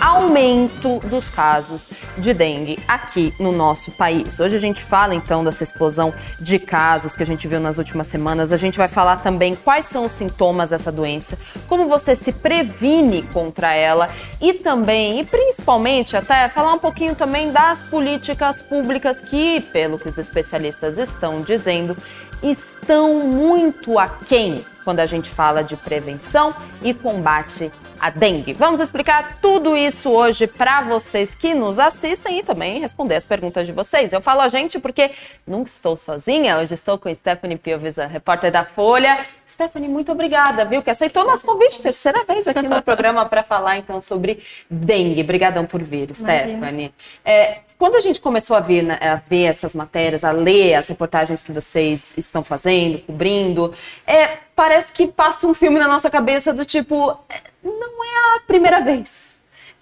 Aumento 0.00 0.98
dos 1.00 1.28
casos 1.28 1.88
de 2.18 2.32
dengue 2.32 2.78
aqui 2.86 3.32
no 3.38 3.52
nosso 3.52 3.90
país. 3.92 4.40
Hoje 4.40 4.56
a 4.56 4.58
gente 4.58 4.82
fala 4.82 5.14
então 5.14 5.44
dessa 5.44 5.62
explosão 5.62 6.12
de 6.40 6.58
casos 6.58 7.16
que 7.16 7.22
a 7.22 7.26
gente 7.26 7.46
viu 7.48 7.60
nas 7.60 7.78
últimas 7.78 8.06
semanas. 8.06 8.52
A 8.52 8.56
gente 8.56 8.78
vai 8.78 8.88
falar 8.88 9.16
também 9.16 9.54
quais 9.54 9.86
são 9.86 10.06
os 10.06 10.12
sintomas 10.12 10.70
dessa 10.70 10.92
doença, 10.92 11.38
como 11.68 11.88
você 11.88 12.14
se 12.14 12.32
previne 12.32 13.22
contra 13.32 13.74
ela 13.74 14.08
e 14.40 14.54
também, 14.54 15.20
e 15.20 15.24
principalmente 15.24 16.16
até 16.16 16.48
falar 16.48 16.72
um 16.74 16.78
pouquinho 16.78 17.14
também 17.14 17.52
das 17.52 17.82
políticas 17.82 18.62
públicas 18.62 19.20
que, 19.20 19.60
pelo 19.60 19.98
que 19.98 20.08
os 20.08 20.18
especialistas 20.18 20.98
estão 20.98 21.42
dizendo, 21.42 21.96
estão 22.42 23.26
muito 23.26 23.98
aquém 23.98 24.64
quando 24.86 25.00
a 25.00 25.06
gente 25.06 25.28
fala 25.28 25.64
de 25.64 25.76
prevenção 25.76 26.54
e 26.80 26.94
combate 26.94 27.72
a 27.98 28.08
dengue. 28.08 28.52
Vamos 28.52 28.78
explicar 28.78 29.38
tudo 29.42 29.76
isso 29.76 30.10
hoje 30.10 30.46
para 30.46 30.82
vocês 30.82 31.34
que 31.34 31.54
nos 31.54 31.78
assistem 31.78 32.38
e 32.38 32.42
também 32.44 32.78
responder 32.78 33.16
as 33.16 33.24
perguntas 33.24 33.66
de 33.66 33.72
vocês. 33.72 34.12
Eu 34.12 34.20
falo 34.20 34.42
a 34.42 34.48
gente 34.48 34.78
porque 34.78 35.10
nunca 35.44 35.68
estou 35.68 35.96
sozinha. 35.96 36.58
Hoje 36.58 36.74
estou 36.74 36.98
com 36.98 37.12
Stephanie 37.12 37.56
Piovisan, 37.56 38.06
repórter 38.06 38.52
da 38.52 38.64
Folha. 38.64 39.26
Stephanie, 39.48 39.88
muito 39.88 40.12
obrigada, 40.12 40.64
viu? 40.64 40.82
Que 40.82 40.90
aceitou 40.90 41.24
nosso 41.24 41.44
convite, 41.44 41.82
terceira 41.82 42.22
vez 42.24 42.46
aqui 42.46 42.68
no 42.68 42.80
programa 42.80 43.24
para 43.26 43.42
falar 43.42 43.78
então 43.78 43.98
sobre 43.98 44.40
dengue. 44.70 45.22
Obrigadão 45.22 45.66
por 45.66 45.82
vir. 45.82 46.14
Stephanie. 46.14 46.94
É, 47.24 47.58
quando 47.78 47.96
a 47.96 48.00
gente 48.00 48.20
começou 48.20 48.56
a 48.56 48.60
ver, 48.60 48.82
né, 48.82 48.98
a 49.00 49.16
ver 49.16 49.44
essas 49.44 49.74
matérias, 49.74 50.22
a 50.22 50.30
ler 50.30 50.74
as 50.74 50.86
reportagens 50.88 51.42
que 51.42 51.52
vocês 51.52 52.14
estão 52.16 52.44
fazendo, 52.44 52.98
cobrindo, 53.00 53.72
é, 54.06 54.45
parece 54.56 54.92
que 54.92 55.06
passa 55.06 55.46
um 55.46 55.54
filme 55.54 55.78
na 55.78 55.86
nossa 55.86 56.10
cabeça 56.10 56.52
do 56.52 56.64
tipo 56.64 57.16
não 57.62 58.04
é 58.04 58.36
a 58.36 58.40
primeira 58.46 58.80
vez 58.80 59.36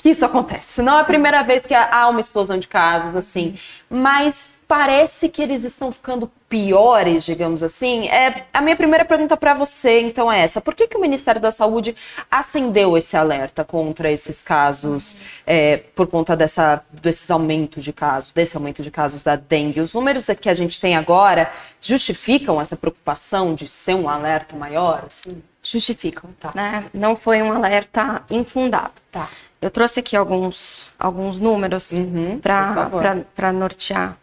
que 0.05 0.11
isso 0.11 0.27
acontece. 0.27 0.83
Não 0.83 0.99
é 0.99 1.01
a 1.01 1.05
primeira 1.05 1.43
vez 1.43 1.65
que 1.65 1.73
há 1.73 2.07
uma 2.11 2.21
explosão 2.21 2.59
de 2.59 2.69
casos, 2.69 3.17
assim. 3.17 3.59
Mas 3.89 4.53
parece 4.75 5.29
que 5.29 5.41
eles 5.41 5.63
estão 5.63 5.93
ficando 5.93 6.29
piores, 6.49 7.25
digamos 7.25 7.63
assim. 7.63 8.09
É, 8.09 8.45
a 8.53 8.61
minha 8.61 8.75
primeira 8.75 9.05
pergunta 9.05 9.37
para 9.37 9.55
você, 9.55 10.01
então, 10.01 10.31
é 10.31 10.41
essa: 10.41 10.61
por 10.61 10.75
que, 10.75 10.89
que 10.89 10.97
o 10.97 11.01
Ministério 11.01 11.41
da 11.41 11.53
Saúde 11.53 11.95
acendeu 12.29 12.99
esse 12.99 13.17
alerta 13.17 13.65
contra 13.65 14.11
esses 14.11 14.43
casos, 14.43 15.17
é, 15.47 15.77
por 15.77 16.09
conta 16.09 16.37
dessa, 16.37 16.85
desses 16.91 17.31
aumentos 17.31 17.85
de 17.85 17.93
casos, 17.93 18.33
desse 18.33 18.57
aumento 18.57 18.83
de 18.83 18.91
casos 18.91 19.23
da 19.23 19.37
dengue? 19.37 19.81
Os 19.81 19.95
números 19.95 20.27
que 20.41 20.49
a 20.49 20.55
gente 20.55 20.81
tem 20.81 20.97
agora 20.97 21.53
justificam 21.81 22.61
essa 22.61 22.77
preocupação 22.77 23.55
de 23.55 23.69
ser 23.69 23.95
um 23.95 24.09
alerta 24.09 24.57
maior? 24.57 25.05
Assim? 25.07 25.41
justificam, 25.65 26.31
tá. 26.39 26.53
né? 26.55 26.85
Não 26.93 27.17
foi 27.17 27.43
um 27.43 27.51
alerta 27.51 28.23
infundado. 28.31 28.93
Tá. 29.11 29.29
Eu 29.61 29.71
trouxe 29.71 30.01
aqui 30.01 30.15
alguns, 30.15 30.89
alguns 30.99 31.41
números 31.41 31.93
uhum, 31.93 32.39
para 32.39 33.53
nortear. 33.53 34.19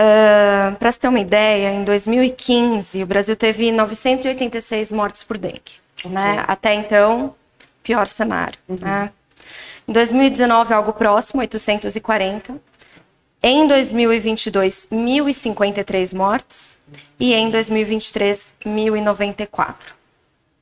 Uh, 0.00 0.74
para 0.76 0.90
você 0.90 0.98
ter 0.98 1.08
uma 1.08 1.20
ideia, 1.20 1.74
em 1.74 1.84
2015 1.84 3.02
o 3.02 3.06
Brasil 3.06 3.36
teve 3.36 3.70
986 3.70 4.92
mortes 4.92 5.22
por 5.22 5.36
dengue. 5.36 5.60
Okay. 5.98 6.10
Né? 6.10 6.42
Até 6.48 6.72
então, 6.72 7.34
pior 7.82 8.06
cenário. 8.06 8.58
Uhum. 8.66 8.78
Né? 8.80 9.10
Em 9.86 9.92
2019, 9.92 10.72
algo 10.72 10.94
próximo, 10.94 11.42
840. 11.42 12.56
Em 13.42 13.66
2022, 13.66 14.88
1.053 14.90 16.16
mortes. 16.16 16.78
E 17.18 17.34
em 17.34 17.50
2023, 17.50 18.54
1.094. 18.64 19.74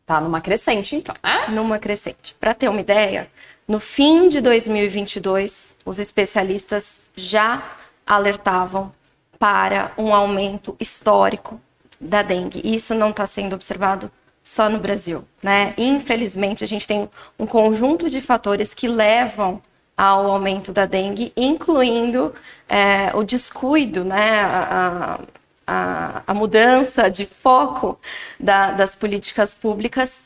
Tá 0.05 0.21
numa 0.21 0.41
crescente, 0.41 0.97
então. 0.97 1.15
É? 1.23 1.49
Numa 1.51 1.79
crescente. 1.79 2.35
Para 2.41 2.55
ter 2.55 2.69
uma 2.69 2.81
ideia, 2.81 3.29
no 3.69 3.79
fim 3.79 4.29
de 4.29 4.41
2022, 4.41 5.75
os 5.85 6.01
especialistas 6.01 7.01
já 7.15 7.77
alertavam 8.05 8.93
para 9.39 9.93
um 9.97 10.15
aumento 10.15 10.77
histórico 10.81 11.61
da 12.01 12.23
dengue. 12.23 12.61
E 12.65 12.75
isso 12.75 12.95
não 12.95 13.11
está 13.11 13.27
sendo 13.27 13.55
observado 13.55 14.11
só 14.43 14.69
no 14.71 14.79
Brasil, 14.79 15.25
né? 15.43 15.75
Infelizmente, 15.77 16.65
a 16.65 16.67
gente 16.67 16.87
tem 16.87 17.09
um 17.39 17.47
conjunto 17.47 18.09
de 18.09 18.21
fatores 18.21 18.73
que 18.73 18.89
levam 18.89 19.61
ao 19.97 20.31
aumento 20.31 20.73
da 20.73 20.87
dengue, 20.87 21.33
incluindo 21.37 22.33
é, 22.69 23.11
o 23.15 23.25
descuido, 23.25 24.05
né, 24.05 24.41
a, 24.43 25.19
a, 25.67 26.23
a 26.25 26.35
mudança 26.35 27.11
de 27.11 27.27
foco 27.27 27.99
da, 28.39 28.71
das 28.71 28.95
políticas 28.95 29.57
públicas, 29.57 30.25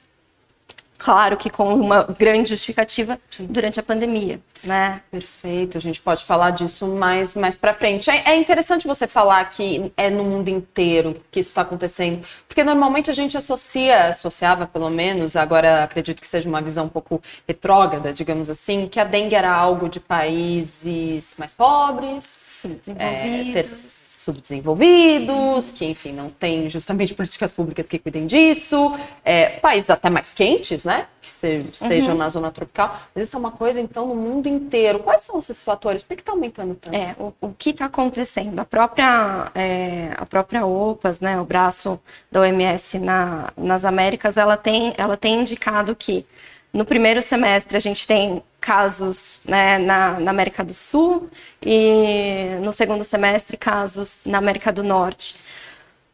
claro 1.02 1.36
que 1.36 1.50
com 1.50 1.74
uma 1.74 2.04
grande 2.04 2.50
justificativa 2.50 3.18
Sim. 3.30 3.46
durante 3.46 3.80
a 3.80 3.82
pandemia. 3.82 4.40
Né? 4.64 5.00
Perfeito, 5.10 5.76
a 5.76 5.80
gente 5.80 6.00
pode 6.00 6.24
falar 6.24 6.50
disso 6.50 6.86
mais, 6.86 7.34
mais 7.34 7.56
para 7.56 7.74
frente. 7.74 8.08
É, 8.08 8.30
é, 8.30 8.36
interessante 8.36 8.86
você 8.86 9.08
falar 9.08 9.44
que 9.46 9.92
é 9.96 10.08
no 10.08 10.22
mundo 10.22 10.48
inteiro 10.48 11.20
que 11.32 11.40
isso 11.40 11.50
está 11.50 11.62
acontecendo, 11.62 12.24
porque 12.46 12.62
normalmente 12.62 13.10
a 13.10 13.14
gente 13.14 13.36
associa, 13.36 14.06
associava 14.06 14.64
pelo 14.64 14.88
menos, 14.88 15.34
agora 15.34 15.82
acredito 15.82 16.20
que 16.20 16.28
seja 16.28 16.48
uma 16.48 16.62
visão 16.62 16.84
um 16.84 16.88
pouco 16.88 17.20
retrógrada, 17.46 18.12
digamos 18.12 18.48
assim, 18.48 18.86
que 18.86 19.00
a 19.00 19.04
dengue 19.04 19.34
era 19.34 19.52
algo 19.52 19.88
de 19.88 19.98
países 19.98 21.34
mais 21.36 21.52
pobres, 21.52 22.62
desenvolvidos. 22.62 24.08
É, 24.08 24.12
subdesenvolvidos, 24.22 25.72
que, 25.72 25.84
enfim, 25.84 26.12
não 26.12 26.30
tem 26.30 26.70
justamente 26.70 27.12
políticas 27.14 27.52
públicas 27.52 27.86
que 27.88 27.98
cuidem 27.98 28.26
disso, 28.26 28.96
é, 29.24 29.50
países 29.58 29.90
até 29.90 30.08
mais 30.08 30.32
quentes, 30.32 30.84
né, 30.84 30.91
que 31.20 31.28
estejam 31.28 32.12
uhum. 32.12 32.18
na 32.18 32.28
zona 32.28 32.50
tropical, 32.50 33.00
mas 33.14 33.28
isso 33.28 33.36
é 33.36 33.38
uma 33.38 33.52
coisa, 33.52 33.80
então, 33.80 34.06
no 34.06 34.14
mundo 34.14 34.48
inteiro. 34.48 34.98
Quais 35.00 35.20
são 35.22 35.38
esses 35.38 35.62
fatores? 35.62 36.02
Por 36.02 36.16
que 36.16 36.22
está 36.22 36.32
aumentando 36.32 36.74
tanto? 36.74 36.94
É, 36.94 37.14
o, 37.18 37.32
o 37.40 37.52
que 37.52 37.70
está 37.70 37.86
acontecendo? 37.86 38.58
A 38.58 38.64
própria, 38.64 39.50
é, 39.54 40.12
a 40.16 40.26
própria 40.26 40.66
OPAS, 40.66 41.20
né, 41.20 41.40
o 41.40 41.44
braço 41.44 42.00
da 42.30 42.40
OMS 42.40 42.98
na, 42.98 43.52
nas 43.56 43.84
Américas, 43.84 44.36
ela 44.36 44.56
tem, 44.56 44.94
ela 44.96 45.16
tem 45.16 45.40
indicado 45.40 45.94
que 45.94 46.26
no 46.72 46.86
primeiro 46.86 47.20
semestre, 47.20 47.76
a 47.76 47.80
gente 47.80 48.06
tem 48.06 48.42
casos 48.58 49.40
né, 49.44 49.76
na, 49.78 50.18
na, 50.18 50.30
América 50.30 50.64
do 50.64 50.72
Sul 50.72 51.28
e 51.60 52.56
no 52.62 52.72
segundo 52.72 53.04
semestre, 53.04 53.56
casos 53.56 54.20
na 54.24 54.38
América 54.38 54.72
do 54.72 54.82
Norte. 54.82 55.36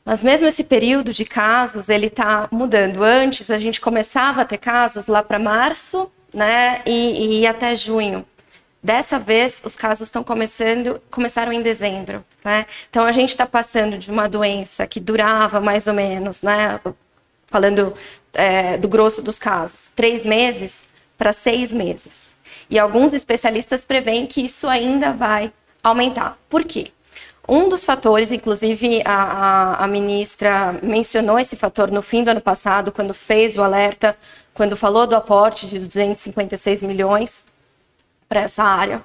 Mas 0.08 0.22
mesmo 0.22 0.48
esse 0.48 0.64
período 0.64 1.12
de 1.12 1.26
casos, 1.26 1.90
ele 1.90 2.06
está 2.06 2.48
mudando. 2.50 3.04
Antes, 3.04 3.50
a 3.50 3.58
gente 3.58 3.78
começava 3.78 4.40
a 4.40 4.44
ter 4.46 4.56
casos 4.56 5.06
lá 5.06 5.22
para 5.22 5.38
março 5.38 6.10
né, 6.32 6.80
e, 6.86 7.40
e 7.40 7.46
até 7.46 7.76
junho. 7.76 8.24
Dessa 8.82 9.18
vez, 9.18 9.60
os 9.62 9.76
casos 9.76 10.08
estão 10.08 10.24
começando, 10.24 10.98
começaram 11.10 11.52
em 11.52 11.60
dezembro, 11.60 12.24
né? 12.42 12.64
Então 12.88 13.04
a 13.04 13.12
gente 13.12 13.28
está 13.28 13.44
passando 13.44 13.98
de 13.98 14.10
uma 14.10 14.26
doença 14.26 14.86
que 14.86 14.98
durava 14.98 15.60
mais 15.60 15.86
ou 15.86 15.92
menos, 15.92 16.40
né? 16.40 16.80
falando 17.46 17.92
é, 18.32 18.78
do 18.78 18.88
grosso 18.88 19.20
dos 19.20 19.38
casos, 19.38 19.90
três 19.94 20.24
meses 20.24 20.86
para 21.18 21.34
seis 21.34 21.70
meses. 21.70 22.30
E 22.70 22.78
alguns 22.78 23.12
especialistas 23.12 23.84
preveem 23.84 24.26
que 24.26 24.40
isso 24.40 24.68
ainda 24.68 25.12
vai 25.12 25.52
aumentar. 25.82 26.38
Por 26.48 26.64
quê? 26.64 26.92
Um 27.48 27.66
dos 27.68 27.82
fatores, 27.82 28.30
inclusive 28.30 29.00
a, 29.06 29.14
a, 29.14 29.84
a, 29.84 29.86
ministra 29.86 30.78
mencionou 30.82 31.38
esse 31.38 31.56
fator 31.56 31.90
no 31.90 32.02
fim 32.02 32.22
do 32.22 32.30
ano 32.30 32.42
passado, 32.42 32.92
quando 32.92 33.14
fez 33.14 33.56
o 33.56 33.62
alerta, 33.62 34.14
quando 34.52 34.76
falou 34.76 35.06
do 35.06 35.16
aporte 35.16 35.66
de 35.66 35.78
256 35.78 36.82
milhões 36.82 37.46
para 38.28 38.42
essa 38.42 38.62
área, 38.62 39.02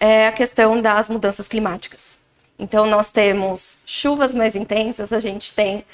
é 0.00 0.28
a 0.28 0.32
questão 0.32 0.80
das 0.80 1.10
mudanças 1.10 1.46
climáticas. 1.46 2.18
Então, 2.58 2.86
nós 2.86 3.12
temos 3.12 3.78
chuvas 3.84 4.34
mais 4.34 4.56
intensas, 4.56 5.12
a 5.12 5.20
gente 5.20 5.52
tem 5.52 5.84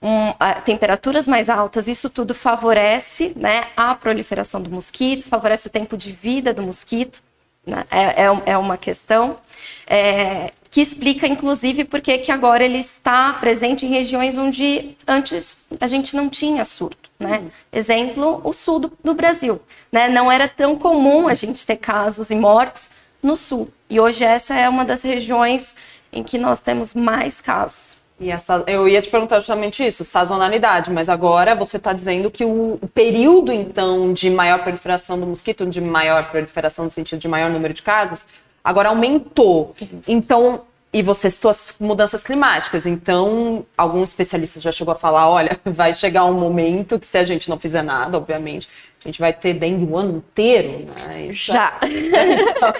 um, 0.00 0.30
uh, 0.30 0.62
temperaturas 0.64 1.28
mais 1.28 1.50
altas, 1.50 1.86
isso 1.86 2.08
tudo 2.08 2.34
favorece 2.34 3.34
né, 3.36 3.68
a 3.76 3.94
proliferação 3.94 4.62
do 4.62 4.70
mosquito, 4.70 5.26
favorece 5.28 5.66
o 5.66 5.70
tempo 5.70 5.98
de 5.98 6.12
vida 6.12 6.54
do 6.54 6.62
mosquito. 6.62 7.22
Né? 7.66 7.84
É, 7.90 8.24
é, 8.24 8.42
é, 8.46 8.58
uma 8.58 8.76
questão 8.76 9.38
é, 9.86 10.50
que 10.72 10.80
explica, 10.80 11.26
inclusive, 11.26 11.84
por 11.84 12.00
que 12.00 12.32
agora 12.32 12.64
ele 12.64 12.78
está 12.78 13.34
presente 13.34 13.84
em 13.84 13.90
regiões 13.90 14.38
onde 14.38 14.96
antes 15.06 15.58
a 15.78 15.86
gente 15.86 16.16
não 16.16 16.30
tinha 16.30 16.64
surto. 16.64 17.10
Né? 17.20 17.40
Uhum. 17.40 17.50
Exemplo, 17.70 18.40
o 18.42 18.54
sul 18.54 18.78
do, 18.78 18.92
do 19.04 19.12
Brasil. 19.12 19.60
Né? 19.92 20.08
Não 20.08 20.32
era 20.32 20.48
tão 20.48 20.74
comum 20.74 21.28
a 21.28 21.34
gente 21.34 21.66
ter 21.66 21.76
casos 21.76 22.30
e 22.30 22.34
mortes 22.34 22.90
no 23.22 23.36
sul. 23.36 23.70
E 23.90 24.00
hoje 24.00 24.24
essa 24.24 24.54
é 24.54 24.66
uma 24.66 24.82
das 24.82 25.02
regiões 25.02 25.76
em 26.10 26.22
que 26.22 26.38
nós 26.38 26.62
temos 26.62 26.94
mais 26.94 27.38
casos. 27.38 27.98
E 28.18 28.30
essa, 28.30 28.62
eu 28.66 28.88
ia 28.88 29.02
te 29.02 29.10
perguntar 29.10 29.40
justamente 29.40 29.84
isso, 29.84 30.04
sazonalidade, 30.04 30.92
mas 30.92 31.08
agora 31.08 31.54
você 31.54 31.76
está 31.76 31.92
dizendo 31.92 32.30
que 32.30 32.44
o, 32.44 32.78
período, 32.94 33.52
então, 33.52 34.12
de 34.12 34.30
maior 34.30 34.62
proliferação 34.62 35.18
do 35.18 35.26
mosquito, 35.26 35.66
de 35.66 35.80
maior 35.80 36.30
proliferação 36.30 36.84
no 36.84 36.90
sentido 36.90 37.18
de 37.18 37.26
maior 37.26 37.50
número 37.50 37.74
de 37.74 37.82
casos, 37.82 38.24
agora 38.62 38.88
aumentou. 38.88 39.74
Isso. 39.80 40.10
Então, 40.10 40.62
e 40.92 41.02
você 41.02 41.30
citou 41.30 41.50
as 41.50 41.74
mudanças 41.80 42.22
climáticas. 42.22 42.84
Então, 42.84 43.64
alguns 43.76 44.10
especialistas 44.10 44.62
já 44.62 44.70
chegou 44.70 44.92
a 44.92 44.94
falar, 44.94 45.28
olha, 45.28 45.58
vai 45.64 45.94
chegar 45.94 46.24
um 46.26 46.34
momento 46.34 46.98
que 46.98 47.06
se 47.06 47.16
a 47.16 47.24
gente 47.24 47.48
não 47.48 47.58
fizer 47.58 47.82
nada, 47.82 48.18
obviamente, 48.18 48.68
a 49.02 49.08
gente 49.08 49.18
vai 49.18 49.32
ter 49.32 49.54
dengue 49.54 49.84
o 49.84 49.96
ano 49.96 50.18
inteiro, 50.18 50.86
né? 50.96 51.26
Isso 51.26 51.52
já. 51.52 51.80
Então, 51.82 52.72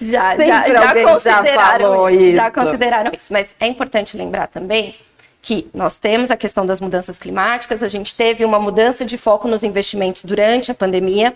já, 0.00 0.36
já, 0.36 0.68
já 0.68 1.04
consideraram, 1.04 2.10
já, 2.10 2.30
já 2.30 2.50
consideraram 2.50 3.12
isso. 3.16 3.32
Mas 3.32 3.48
é 3.58 3.66
importante 3.66 4.16
lembrar 4.16 4.48
também 4.48 4.94
que 5.40 5.68
nós 5.74 5.98
temos 5.98 6.30
a 6.30 6.36
questão 6.36 6.64
das 6.64 6.80
mudanças 6.80 7.18
climáticas, 7.18 7.82
a 7.82 7.88
gente 7.88 8.14
teve 8.14 8.44
uma 8.44 8.60
mudança 8.60 9.04
de 9.04 9.18
foco 9.18 9.48
nos 9.48 9.64
investimentos 9.64 10.22
durante 10.22 10.70
a 10.70 10.74
pandemia. 10.74 11.34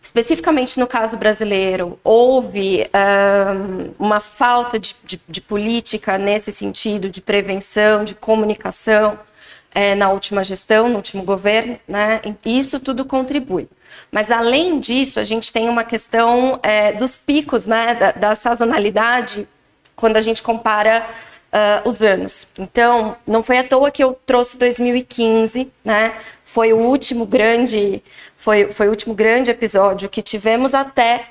Especificamente 0.00 0.80
no 0.80 0.86
caso 0.86 1.16
brasileiro, 1.16 1.98
houve 2.02 2.88
um, 2.92 4.04
uma 4.04 4.18
falta 4.18 4.78
de, 4.78 4.96
de, 5.04 5.20
de, 5.28 5.40
política 5.40 6.18
nesse 6.18 6.52
sentido, 6.52 7.08
de 7.08 7.20
prevenção, 7.20 8.04
de 8.04 8.14
comunicação 8.14 9.18
é, 9.72 9.94
na 9.94 10.10
última 10.10 10.42
gestão, 10.42 10.88
no 10.88 10.96
último 10.96 11.22
governo, 11.22 11.78
né? 11.86 12.20
Isso 12.44 12.80
tudo 12.80 13.04
contribui. 13.04 13.68
Mas 14.10 14.30
além 14.30 14.80
disso, 14.80 15.20
a 15.20 15.24
gente 15.24 15.52
tem 15.52 15.68
uma 15.68 15.84
questão 15.84 16.58
é, 16.62 16.92
dos 16.92 17.16
picos, 17.16 17.64
né? 17.64 17.94
Da, 17.94 18.12
da 18.12 18.34
sazonalidade, 18.34 19.48
quando 19.94 20.16
a 20.16 20.20
gente 20.20 20.42
compara 20.42 21.08
uh, 21.52 21.86
os 21.88 22.02
anos. 22.02 22.46
Então, 22.58 23.16
não 23.26 23.42
foi 23.42 23.58
à 23.58 23.64
toa 23.64 23.90
que 23.90 24.02
eu 24.02 24.18
trouxe 24.26 24.56
2015, 24.58 25.70
né? 25.84 26.16
Foi 26.44 26.72
o 26.72 26.78
último 26.78 27.26
grande, 27.26 28.02
foi, 28.36 28.70
foi 28.72 28.88
o 28.88 28.90
último 28.90 29.14
grande 29.14 29.50
episódio 29.50 30.08
que 30.08 30.22
tivemos 30.22 30.74
até 30.74 31.28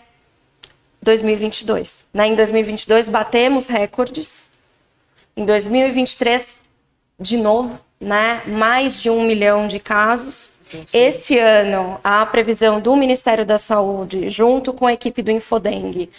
2022. 1.01 2.05
Né? 2.13 2.27
Em 2.27 2.35
2022 2.35 3.09
batemos 3.09 3.67
recordes. 3.67 4.49
Em 5.35 5.45
2023, 5.45 6.61
de 7.19 7.37
novo, 7.37 7.79
né? 7.99 8.43
Mais 8.45 9.01
de 9.01 9.09
um 9.09 9.23
milhão 9.23 9.67
de 9.67 9.79
casos. 9.79 10.49
Esse 10.93 11.37
ano, 11.37 11.99
a 12.01 12.25
previsão 12.25 12.79
do 12.79 12.95
Ministério 12.95 13.45
da 13.45 13.57
Saúde, 13.57 14.29
junto 14.29 14.71
com 14.71 14.87
a 14.87 14.93
equipe 14.93 15.21
do 15.21 15.29
Infodengue, 15.29 16.09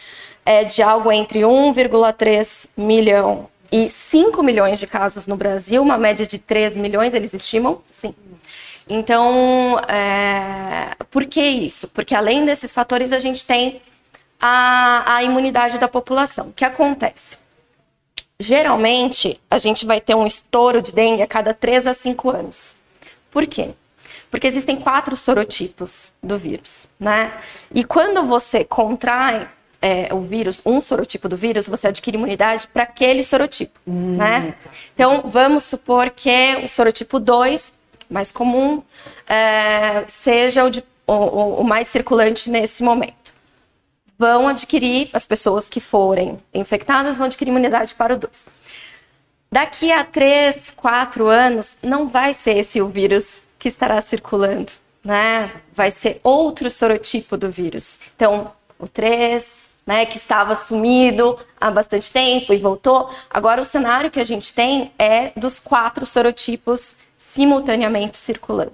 é 0.45 0.63
de 0.63 0.83
algo 0.83 1.11
entre 1.11 1.41
1,3 1.41 2.69
milhão 2.77 3.49
e 3.73 3.89
5 3.89 4.43
milhões 4.43 4.79
de 4.79 4.87
casos 4.87 5.27
no 5.27 5.35
Brasil, 5.35 5.81
uma 5.81 5.97
média 5.97 6.27
de 6.27 6.39
3 6.39 6.77
milhões, 6.77 7.15
eles 7.15 7.33
estimam? 7.33 7.81
Sim. 7.91 8.15
Então, 8.87 9.79
é... 9.89 10.95
por 11.11 11.25
que 11.25 11.41
isso? 11.41 11.89
Porque 11.89 12.15
além 12.15 12.45
desses 12.45 12.71
fatores, 12.71 13.13
a 13.13 13.19
gente 13.19 13.47
tem 13.47 13.81
a, 14.39 15.17
a 15.17 15.23
imunidade 15.23 15.79
da 15.79 15.89
população. 15.89 16.49
O 16.49 16.53
que 16.53 16.67
acontece? 16.67 17.39
Geralmente, 18.39 19.41
a 19.51 19.57
gente 19.59 19.87
vai 19.87 20.01
ter 20.01 20.15
um 20.15 20.27
estouro 20.27 20.83
de 20.83 20.93
dengue 20.93 21.23
a 21.23 21.27
cada 21.27 21.55
3 21.55 21.87
a 21.87 21.95
5 21.95 22.29
anos. 22.29 22.77
Por 23.31 23.47
quê? 23.47 23.71
Porque 24.31 24.47
existem 24.47 24.77
quatro 24.77 25.17
sorotipos 25.17 26.13
do 26.23 26.37
vírus, 26.37 26.89
né? 26.99 27.33
E 27.75 27.85
quando 27.85 28.25
você 28.25 28.65
contrai 28.65 29.49
é, 29.83 30.15
o 30.15 30.21
vírus, 30.21 30.63
um 30.65 30.81
sorotipo 30.81 31.29
do 31.29 31.37
vírus, 31.37 31.67
você 31.67 31.89
adquire 31.89 32.17
imunidade 32.17 32.69
para 32.69 32.85
aquele 32.85 33.25
sorotipo, 33.25 33.81
hum. 33.85 34.17
né? 34.17 34.55
Então, 34.95 35.25
vamos 35.27 35.65
supor 35.65 36.11
que 36.11 36.61
o 36.63 36.69
sorotipo 36.69 37.19
2, 37.19 37.73
mais 38.09 38.31
comum, 38.31 38.81
é, 39.29 40.05
seja 40.07 40.65
o, 40.65 40.71
de, 40.71 40.85
o, 41.05 41.61
o 41.61 41.65
mais 41.65 41.89
circulante 41.89 42.49
nesse 42.49 42.85
momento. 42.85 43.35
Vão 44.17 44.47
adquirir, 44.47 45.11
as 45.13 45.27
pessoas 45.27 45.69
que 45.69 45.81
forem 45.81 46.37
infectadas 46.55 47.17
vão 47.17 47.27
adquirir 47.27 47.51
imunidade 47.51 47.93
para 47.97 48.15
o 48.15 48.17
2. 48.17 48.47
Daqui 49.51 49.91
a 49.91 50.05
3, 50.05 50.71
4 50.77 51.27
anos, 51.27 51.77
não 51.83 52.09
vai 52.09 52.33
ser 52.33 52.59
esse 52.59 52.81
o 52.81 52.87
vírus 52.87 53.43
que 53.59 53.69
estará 53.69 54.01
circulando, 54.01 54.73
né? 55.05 55.51
Vai 55.73 55.91
ser 55.91 56.21
outro 56.23 56.71
sorotipo 56.71 57.37
do 57.37 57.51
vírus. 57.51 57.99
Então, 58.15 58.53
o 58.79 58.87
3, 58.87 59.72
né, 59.87 60.07
que 60.07 60.17
estava 60.17 60.55
sumido 60.55 61.39
há 61.61 61.71
bastante 61.71 62.13
tempo 62.13 62.53
e 62.53 62.59
voltou. 62.59 63.11
Agora, 63.31 63.61
o 63.61 63.65
cenário 63.65 64.11
que 64.11 64.21
a 64.21 64.25
gente 64.25 64.53
tem 64.55 64.93
é 64.99 65.33
dos 65.37 65.59
quatro 65.59 66.07
sorotipos 66.07 66.97
simultaneamente 67.19 68.19
circulando, 68.19 68.73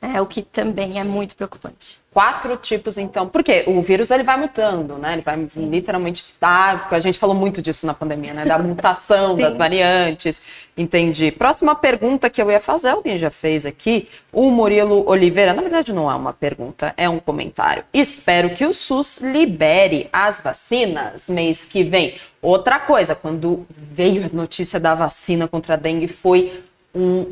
é 0.00 0.20
o 0.20 0.26
que 0.26 0.42
também 0.42 0.98
é 0.98 1.04
muito 1.04 1.36
preocupante 1.36 2.00
quatro 2.12 2.56
tipos, 2.56 2.98
então. 2.98 3.28
Porque 3.28 3.64
o 3.66 3.80
vírus 3.80 4.10
ele 4.10 4.22
vai 4.22 4.36
mutando, 4.36 4.96
né? 4.96 5.14
Ele 5.14 5.22
vai 5.22 5.42
Sim. 5.42 5.70
literalmente 5.70 6.22
estar. 6.22 6.88
Tá, 6.88 6.96
a 6.96 7.00
gente 7.00 7.18
falou 7.18 7.34
muito 7.34 7.62
disso 7.62 7.86
na 7.86 7.94
pandemia, 7.94 8.34
né? 8.34 8.44
Da 8.44 8.58
mutação 8.60 9.36
das 9.36 9.56
variantes. 9.56 10.40
Entendi. 10.76 11.30
Próxima 11.30 11.74
pergunta 11.74 12.28
que 12.28 12.40
eu 12.40 12.50
ia 12.50 12.60
fazer, 12.60 12.88
alguém 12.88 13.16
já 13.16 13.30
fez 13.30 13.64
aqui. 13.64 14.08
O 14.32 14.50
Murilo 14.50 15.08
Oliveira, 15.08 15.52
na 15.52 15.62
verdade, 15.62 15.92
não 15.92 16.10
é 16.10 16.14
uma 16.14 16.32
pergunta, 16.32 16.92
é 16.96 17.08
um 17.08 17.18
comentário. 17.18 17.84
Espero 17.92 18.50
que 18.50 18.64
o 18.64 18.72
SUS 18.72 19.18
libere 19.18 20.08
as 20.12 20.40
vacinas 20.40 21.28
mês 21.28 21.64
que 21.64 21.82
vem. 21.82 22.18
Outra 22.42 22.78
coisa, 22.78 23.14
quando 23.14 23.66
veio 23.70 24.26
a 24.26 24.28
notícia 24.32 24.80
da 24.80 24.94
vacina 24.94 25.46
contra 25.46 25.74
a 25.74 25.76
dengue, 25.76 26.08
foi 26.08 26.62
um 26.94 27.26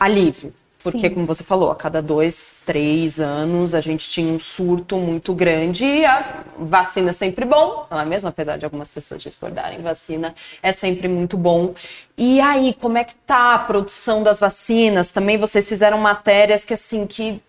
alívio 0.00 0.52
porque, 0.82 1.08
Sim. 1.08 1.14
como 1.14 1.26
você 1.26 1.42
falou, 1.42 1.70
a 1.70 1.76
cada 1.76 2.02
dois, 2.02 2.58
três 2.64 3.18
anos 3.18 3.74
a 3.74 3.80
gente 3.80 4.08
tinha 4.08 4.32
um 4.32 4.38
surto 4.38 4.96
muito 4.96 5.34
grande 5.34 5.84
e 5.84 6.04
a 6.04 6.44
vacina 6.58 7.10
é 7.10 7.12
sempre 7.12 7.44
bom, 7.44 7.86
não 7.90 8.00
é 8.00 8.04
mesmo? 8.04 8.28
Apesar 8.28 8.56
de 8.56 8.64
algumas 8.64 8.88
pessoas 8.88 9.22
discordarem, 9.22 9.80
vacina 9.80 10.34
é 10.62 10.72
sempre 10.72 11.08
muito 11.08 11.36
bom. 11.36 11.74
E 12.16 12.40
aí, 12.40 12.74
como 12.74 12.98
é 12.98 13.04
que 13.04 13.14
tá 13.14 13.54
a 13.54 13.58
produção 13.58 14.22
das 14.22 14.38
vacinas? 14.38 15.10
Também 15.10 15.38
vocês 15.38 15.68
fizeram 15.68 15.98
matérias 15.98 16.64
que, 16.64 16.74
assim, 16.74 17.06
que 17.06 17.42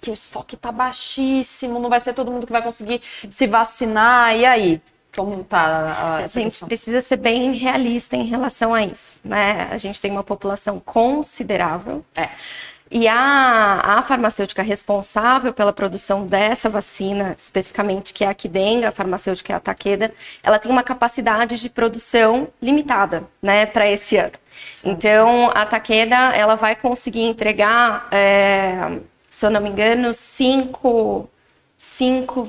que 0.00 0.10
o 0.10 0.14
estoque 0.14 0.54
tá 0.54 0.70
baixíssimo, 0.70 1.80
não 1.80 1.88
vai 1.88 1.98
ser 1.98 2.12
todo 2.12 2.30
mundo 2.30 2.46
que 2.46 2.52
vai 2.52 2.62
conseguir 2.62 3.00
se 3.30 3.46
vacinar. 3.46 4.36
E 4.36 4.44
aí? 4.44 4.82
Como 5.16 5.44
tá 5.44 5.58
a, 5.58 6.16
a 6.16 6.26
gente 6.26 6.64
precisa 6.64 7.00
ser 7.00 7.16
bem 7.16 7.52
realista 7.52 8.16
em 8.16 8.24
relação 8.24 8.74
a 8.74 8.84
isso, 8.84 9.20
né? 9.24 9.68
A 9.70 9.76
gente 9.76 10.00
tem 10.00 10.10
uma 10.10 10.24
população 10.24 10.80
considerável. 10.80 12.04
É. 12.16 12.28
E 12.90 13.08
a, 13.08 13.80
a 13.98 14.02
farmacêutica 14.02 14.62
responsável 14.62 15.52
pela 15.52 15.72
produção 15.72 16.24
dessa 16.26 16.68
vacina, 16.68 17.34
especificamente 17.36 18.12
que 18.12 18.24
é 18.24 18.28
a 18.28 18.34
Kidenga, 18.34 18.88
a 18.88 18.92
farmacêutica 18.92 19.52
é 19.52 19.56
a 19.56 19.60
Takeda, 19.60 20.12
ela 20.42 20.60
tem 20.60 20.70
uma 20.70 20.82
capacidade 20.82 21.58
de 21.58 21.68
produção 21.68 22.46
limitada, 22.62 23.24
né, 23.42 23.66
para 23.66 23.90
esse 23.90 24.16
ano. 24.16 24.34
Sim. 24.74 24.90
Então, 24.90 25.50
a 25.54 25.66
Takeda, 25.66 26.36
ela 26.36 26.54
vai 26.54 26.76
conseguir 26.76 27.22
entregar, 27.22 28.06
é, 28.12 29.00
se 29.30 29.44
eu 29.44 29.50
não 29.50 29.60
me 29.60 29.70
engano, 29.70 30.14
5, 30.14 31.28
5, 31.76 32.44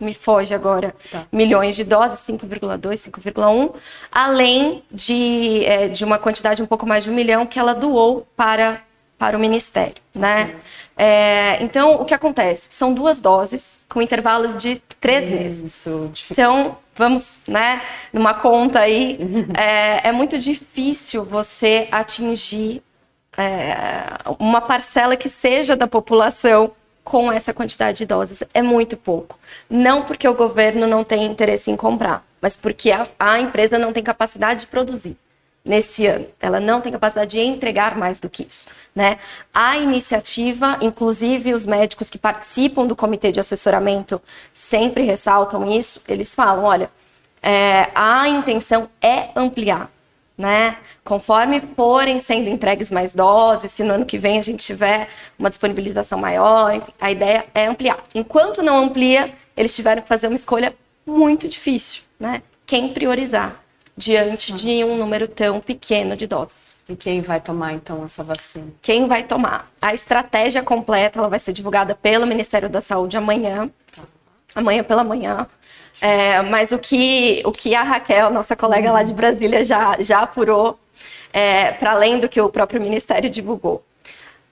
me 0.00 0.14
foge 0.14 0.54
agora, 0.54 0.94
tá. 1.10 1.26
milhões 1.30 1.76
de 1.76 1.84
doses, 1.84 2.18
5,2, 2.20 3.10
5,1, 3.10 3.74
além 4.10 4.82
de, 4.90 5.64
é, 5.64 5.88
de 5.88 6.04
uma 6.04 6.18
quantidade 6.18 6.62
um 6.62 6.66
pouco 6.66 6.86
mais 6.86 7.04
de 7.04 7.10
um 7.10 7.14
milhão 7.14 7.46
que 7.46 7.58
ela 7.58 7.74
doou 7.74 8.26
para 8.36 8.82
para 9.18 9.36
o 9.36 9.40
Ministério, 9.40 9.96
né? 10.14 10.54
É, 10.96 11.62
então, 11.62 12.00
o 12.00 12.06
que 12.06 12.14
acontece? 12.14 12.72
São 12.72 12.94
duas 12.94 13.20
doses 13.20 13.78
com 13.86 14.00
intervalos 14.00 14.56
de 14.56 14.82
três 14.98 15.26
Isso, 15.26 15.32
meses. 15.34 15.86
Então, 16.30 16.78
vamos, 16.94 17.40
né, 17.46 17.82
numa 18.14 18.32
conta 18.32 18.80
aí, 18.80 19.18
é, 19.54 20.08
é 20.08 20.12
muito 20.12 20.38
difícil 20.38 21.22
você 21.22 21.86
atingir 21.92 22.82
é, 23.36 24.06
uma 24.38 24.62
parcela 24.62 25.16
que 25.16 25.28
seja 25.28 25.76
da 25.76 25.86
população 25.86 26.72
com 27.10 27.32
essa 27.32 27.52
quantidade 27.52 27.98
de 27.98 28.06
doses. 28.06 28.44
É 28.54 28.62
muito 28.62 28.96
pouco. 28.96 29.36
Não 29.68 30.04
porque 30.04 30.28
o 30.28 30.34
governo 30.34 30.86
não 30.86 31.02
tem 31.02 31.24
interesse 31.24 31.68
em 31.68 31.76
comprar, 31.76 32.24
mas 32.40 32.56
porque 32.56 32.92
a, 32.92 33.04
a 33.18 33.40
empresa 33.40 33.76
não 33.76 33.92
tem 33.92 34.00
capacidade 34.00 34.60
de 34.60 34.66
produzir 34.68 35.16
nesse 35.64 36.06
ano. 36.06 36.24
Ela 36.40 36.60
não 36.60 36.80
tem 36.80 36.92
capacidade 36.92 37.32
de 37.32 37.40
entregar 37.40 37.98
mais 37.98 38.20
do 38.20 38.30
que 38.30 38.46
isso. 38.48 38.68
Né? 38.94 39.18
A 39.52 39.76
iniciativa, 39.76 40.78
inclusive 40.80 41.52
os 41.52 41.66
médicos 41.66 42.08
que 42.08 42.16
participam 42.16 42.86
do 42.86 42.94
comitê 42.94 43.32
de 43.32 43.40
assessoramento 43.40 44.22
sempre 44.54 45.02
ressaltam 45.02 45.66
isso, 45.66 46.00
eles 46.06 46.32
falam, 46.32 46.62
olha, 46.62 46.88
é, 47.42 47.88
a 47.92 48.28
intenção 48.28 48.88
é 49.02 49.30
ampliar. 49.34 49.90
Né? 50.40 50.78
Conforme 51.04 51.60
forem 51.60 52.18
sendo 52.18 52.48
entregues 52.48 52.90
mais 52.90 53.12
doses, 53.12 53.72
se 53.72 53.84
no 53.84 53.92
ano 53.92 54.06
que 54.06 54.16
vem 54.16 54.38
a 54.38 54.42
gente 54.42 54.64
tiver 54.64 55.06
uma 55.38 55.50
disponibilização 55.50 56.18
maior, 56.18 56.74
enfim, 56.74 56.90
a 56.98 57.10
ideia 57.10 57.44
é 57.54 57.66
ampliar. 57.66 57.98
Enquanto 58.14 58.62
não 58.62 58.78
amplia, 58.78 59.30
eles 59.54 59.76
tiveram 59.76 60.00
que 60.00 60.08
fazer 60.08 60.28
uma 60.28 60.36
escolha 60.36 60.74
muito 61.06 61.46
difícil, 61.46 62.04
né? 62.18 62.40
Quem 62.64 62.88
priorizar? 62.88 63.60
diante 64.00 64.52
de 64.54 64.82
um 64.82 64.96
número 64.96 65.28
tão 65.28 65.60
pequeno 65.60 66.16
de 66.16 66.26
doses. 66.26 66.80
E 66.88 66.96
quem 66.96 67.20
vai 67.20 67.38
tomar 67.38 67.74
então 67.74 68.02
essa 68.04 68.24
vacina? 68.24 68.68
Quem 68.80 69.06
vai 69.06 69.22
tomar? 69.22 69.70
A 69.80 69.92
estratégia 69.92 70.62
completa 70.62 71.18
ela 71.18 71.28
vai 71.28 71.38
ser 71.38 71.52
divulgada 71.52 71.94
pelo 71.94 72.26
Ministério 72.26 72.68
da 72.68 72.80
Saúde 72.80 73.18
amanhã. 73.18 73.70
Tá. 73.94 74.02
Amanhã 74.54 74.82
pela 74.82 75.04
manhã. 75.04 75.46
É, 76.00 76.40
mas 76.42 76.72
o 76.72 76.78
que, 76.78 77.42
o 77.44 77.52
que 77.52 77.74
a 77.74 77.82
Raquel, 77.82 78.30
nossa 78.30 78.56
colega 78.56 78.90
lá 78.90 79.02
de 79.02 79.12
Brasília, 79.12 79.62
já, 79.62 79.96
já 80.00 80.20
apurou, 80.20 80.78
é, 81.32 81.72
para 81.72 81.92
além 81.92 82.18
do 82.18 82.28
que 82.28 82.40
o 82.40 82.48
próprio 82.48 82.80
Ministério 82.80 83.28
divulgou. 83.28 83.84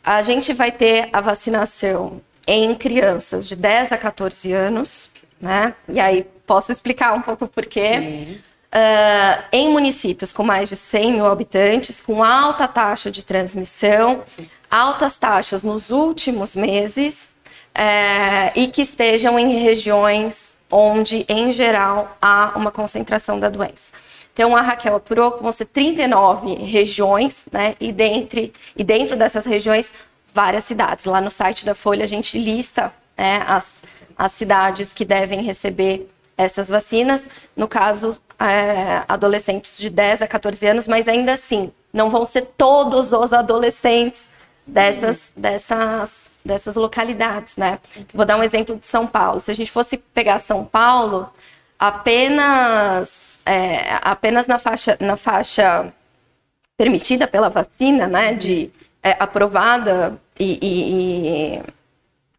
A 0.04 0.22
gente 0.22 0.52
vai 0.52 0.70
ter 0.70 1.08
a 1.12 1.20
vacinação 1.20 2.20
em 2.46 2.74
crianças 2.74 3.48
de 3.48 3.56
10 3.56 3.92
a 3.92 3.98
14 3.98 4.52
anos, 4.52 5.10
né? 5.40 5.74
E 5.88 6.00
aí 6.00 6.26
posso 6.46 6.72
explicar 6.72 7.12
um 7.12 7.20
pouco 7.20 7.46
por 7.46 7.66
quê. 7.66 8.38
Uh, 8.68 9.44
em 9.50 9.70
municípios 9.70 10.30
com 10.30 10.42
mais 10.42 10.68
de 10.68 10.76
100 10.76 11.12
mil 11.12 11.26
habitantes, 11.26 12.02
com 12.02 12.22
alta 12.22 12.68
taxa 12.68 13.10
de 13.10 13.24
transmissão, 13.24 14.22
altas 14.70 15.16
taxas 15.18 15.62
nos 15.62 15.90
últimos 15.90 16.54
meses, 16.54 17.30
uh, 17.78 18.52
e 18.54 18.66
que 18.66 18.82
estejam 18.82 19.38
em 19.38 19.58
regiões 19.58 20.58
onde, 20.70 21.24
em 21.28 21.52
geral, 21.52 22.16
há 22.20 22.52
uma 22.56 22.70
concentração 22.70 23.38
da 23.38 23.48
doença. 23.48 23.92
Então, 24.34 24.54
a 24.56 24.60
Raquel 24.60 24.96
apurou 24.96 25.32
que 25.32 25.42
vão 25.42 25.50
ser 25.50 25.64
39 25.66 26.54
regiões, 26.56 27.46
né? 27.50 27.74
E, 27.80 27.90
dentre, 27.90 28.52
e 28.76 28.84
dentro 28.84 29.16
dessas 29.16 29.46
regiões, 29.46 29.92
várias 30.32 30.64
cidades. 30.64 31.06
Lá 31.06 31.20
no 31.20 31.30
site 31.30 31.64
da 31.64 31.74
Folha, 31.74 32.04
a 32.04 32.06
gente 32.06 32.38
lista 32.38 32.92
né, 33.16 33.42
as, 33.46 33.82
as 34.16 34.32
cidades 34.32 34.92
que 34.92 35.04
devem 35.04 35.42
receber 35.42 36.08
essas 36.36 36.68
vacinas. 36.68 37.28
No 37.56 37.66
caso, 37.66 38.20
é, 38.38 39.02
adolescentes 39.08 39.76
de 39.76 39.90
10 39.90 40.22
a 40.22 40.28
14 40.28 40.66
anos, 40.66 40.86
mas 40.86 41.08
ainda 41.08 41.32
assim, 41.32 41.72
não 41.92 42.10
vão 42.10 42.24
ser 42.24 42.42
todos 42.56 43.12
os 43.12 43.32
adolescentes 43.32 44.28
dessas, 44.64 45.32
dessas, 45.36 46.30
dessas 46.48 46.74
localidades, 46.74 47.56
né? 47.56 47.78
Vou 48.12 48.24
dar 48.24 48.36
um 48.36 48.42
exemplo 48.42 48.76
de 48.76 48.86
São 48.86 49.06
Paulo. 49.06 49.38
Se 49.38 49.50
a 49.50 49.54
gente 49.54 49.70
fosse 49.70 49.98
pegar 49.98 50.40
São 50.40 50.64
Paulo, 50.64 51.30
apenas, 51.78 53.38
é, 53.46 53.98
apenas 54.02 54.46
na, 54.48 54.58
faixa, 54.58 54.96
na 54.98 55.16
faixa 55.16 55.92
permitida 56.76 57.28
pela 57.28 57.48
vacina, 57.48 58.06
né, 58.06 58.32
de 58.32 58.70
é, 59.02 59.16
aprovada 59.20 60.18
e, 60.38 60.58
e, 60.60 61.62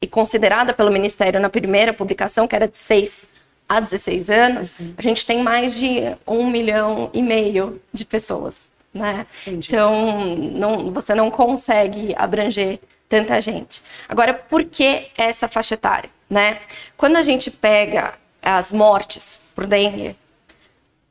e, 0.02 0.08
considerada 0.08 0.74
pelo 0.74 0.92
Ministério 0.92 1.40
na 1.40 1.50
primeira 1.50 1.94
publicação, 1.94 2.48
que 2.48 2.56
era 2.56 2.68
de 2.68 2.78
6 2.78 3.28
a 3.68 3.80
16 3.80 4.30
anos, 4.32 4.76
a 4.98 5.02
gente 5.02 5.26
tem 5.26 5.44
mais 5.44 5.76
de 5.76 6.02
um 6.26 6.50
milhão 6.50 7.12
e 7.14 7.22
meio 7.22 7.80
de 7.94 8.04
pessoas. 8.04 8.68
Né? 8.92 9.28
Então, 9.46 10.36
não, 10.36 10.92
você 10.92 11.14
não 11.14 11.30
consegue 11.30 12.16
abranger 12.18 12.80
tanta 13.10 13.42
gente. 13.42 13.82
Agora, 14.08 14.34
por 14.34 14.64
que 14.64 15.08
essa 15.18 15.48
faixa 15.48 15.74
etária? 15.74 16.10
Né? 16.30 16.62
Quando 16.96 17.18
a 17.18 17.24
gente 17.24 17.50
pega 17.50 18.14
as 18.42 18.72
mortes 18.72 19.52
por 19.56 19.66
dengue, 19.66 20.16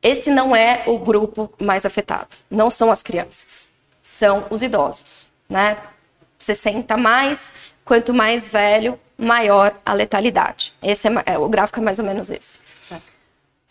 esse 0.01 0.31
não 0.31 0.55
é 0.55 0.83
o 0.87 0.97
grupo 0.97 1.53
mais 1.59 1.85
afetado. 1.85 2.37
Não 2.49 2.69
são 2.69 2.89
as 2.89 3.03
crianças, 3.03 3.67
são 4.01 4.47
os 4.49 4.61
idosos. 4.61 5.27
Né? 5.49 5.77
60 6.37 6.95
mais, 6.95 7.53
quanto 7.83 8.13
mais 8.13 8.47
velho, 8.47 8.97
maior 9.17 9.75
a 9.85 9.93
letalidade. 9.93 10.73
Esse 10.81 11.09
é, 11.09 11.11
é 11.25 11.37
o 11.37 11.49
gráfico 11.49 11.79
é 11.79 11.83
mais 11.83 11.99
ou 11.99 12.05
menos 12.05 12.29
esse. 12.29 12.59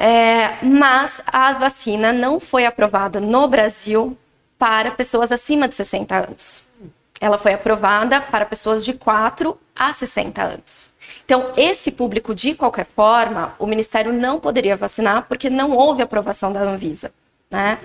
É, 0.00 0.64
mas 0.64 1.20
a 1.26 1.54
vacina 1.54 2.12
não 2.12 2.38
foi 2.38 2.64
aprovada 2.64 3.20
no 3.20 3.48
Brasil 3.48 4.16
para 4.56 4.92
pessoas 4.92 5.32
acima 5.32 5.66
de 5.66 5.74
60 5.74 6.14
anos. 6.14 6.62
Ela 7.20 7.38
foi 7.38 7.52
aprovada 7.52 8.20
para 8.20 8.46
pessoas 8.46 8.84
de 8.84 8.92
4 8.92 9.58
a 9.74 9.92
60 9.92 10.42
anos. 10.42 10.90
Então, 11.24 11.52
esse 11.56 11.90
público, 11.90 12.34
de 12.34 12.54
qualquer 12.54 12.86
forma, 12.86 13.54
o 13.58 13.66
Ministério 13.66 14.12
não 14.12 14.38
poderia 14.38 14.76
vacinar 14.76 15.26
porque 15.28 15.50
não 15.50 15.72
houve 15.72 16.02
aprovação 16.02 16.52
da 16.52 16.60
Anvisa. 16.60 17.12
Né? 17.50 17.78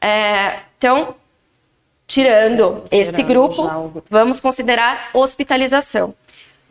É, 0.00 0.60
então, 0.76 1.14
tirando 2.06 2.84
esse 2.90 3.22
grupo, 3.22 4.02
vamos 4.08 4.40
considerar 4.40 5.10
hospitalização. 5.12 6.14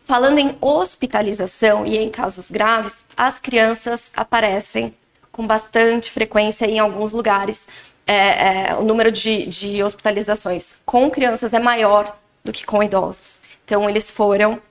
Falando 0.06 0.38
em 0.38 0.58
hospitalização 0.60 1.86
e 1.86 1.98
em 1.98 2.10
casos 2.10 2.52
graves, 2.52 3.04
as 3.16 3.40
crianças 3.40 4.12
aparecem 4.16 4.94
com 5.32 5.48
bastante 5.48 6.12
frequência 6.12 6.66
em 6.66 6.78
alguns 6.78 7.14
lugares. 7.14 7.68
É, 8.06 8.70
é, 8.70 8.76
o 8.76 8.84
número 8.84 9.12
de, 9.12 9.46
de 9.46 9.82
hospitalizações 9.82 10.76
com 10.86 11.10
crianças 11.10 11.54
é 11.54 11.60
maior 11.60 12.18
do 12.44 12.52
que 12.52 12.66
com 12.66 12.84
idosos. 12.84 13.40
Então, 13.66 13.90
eles 13.90 14.12
foram 14.12 14.62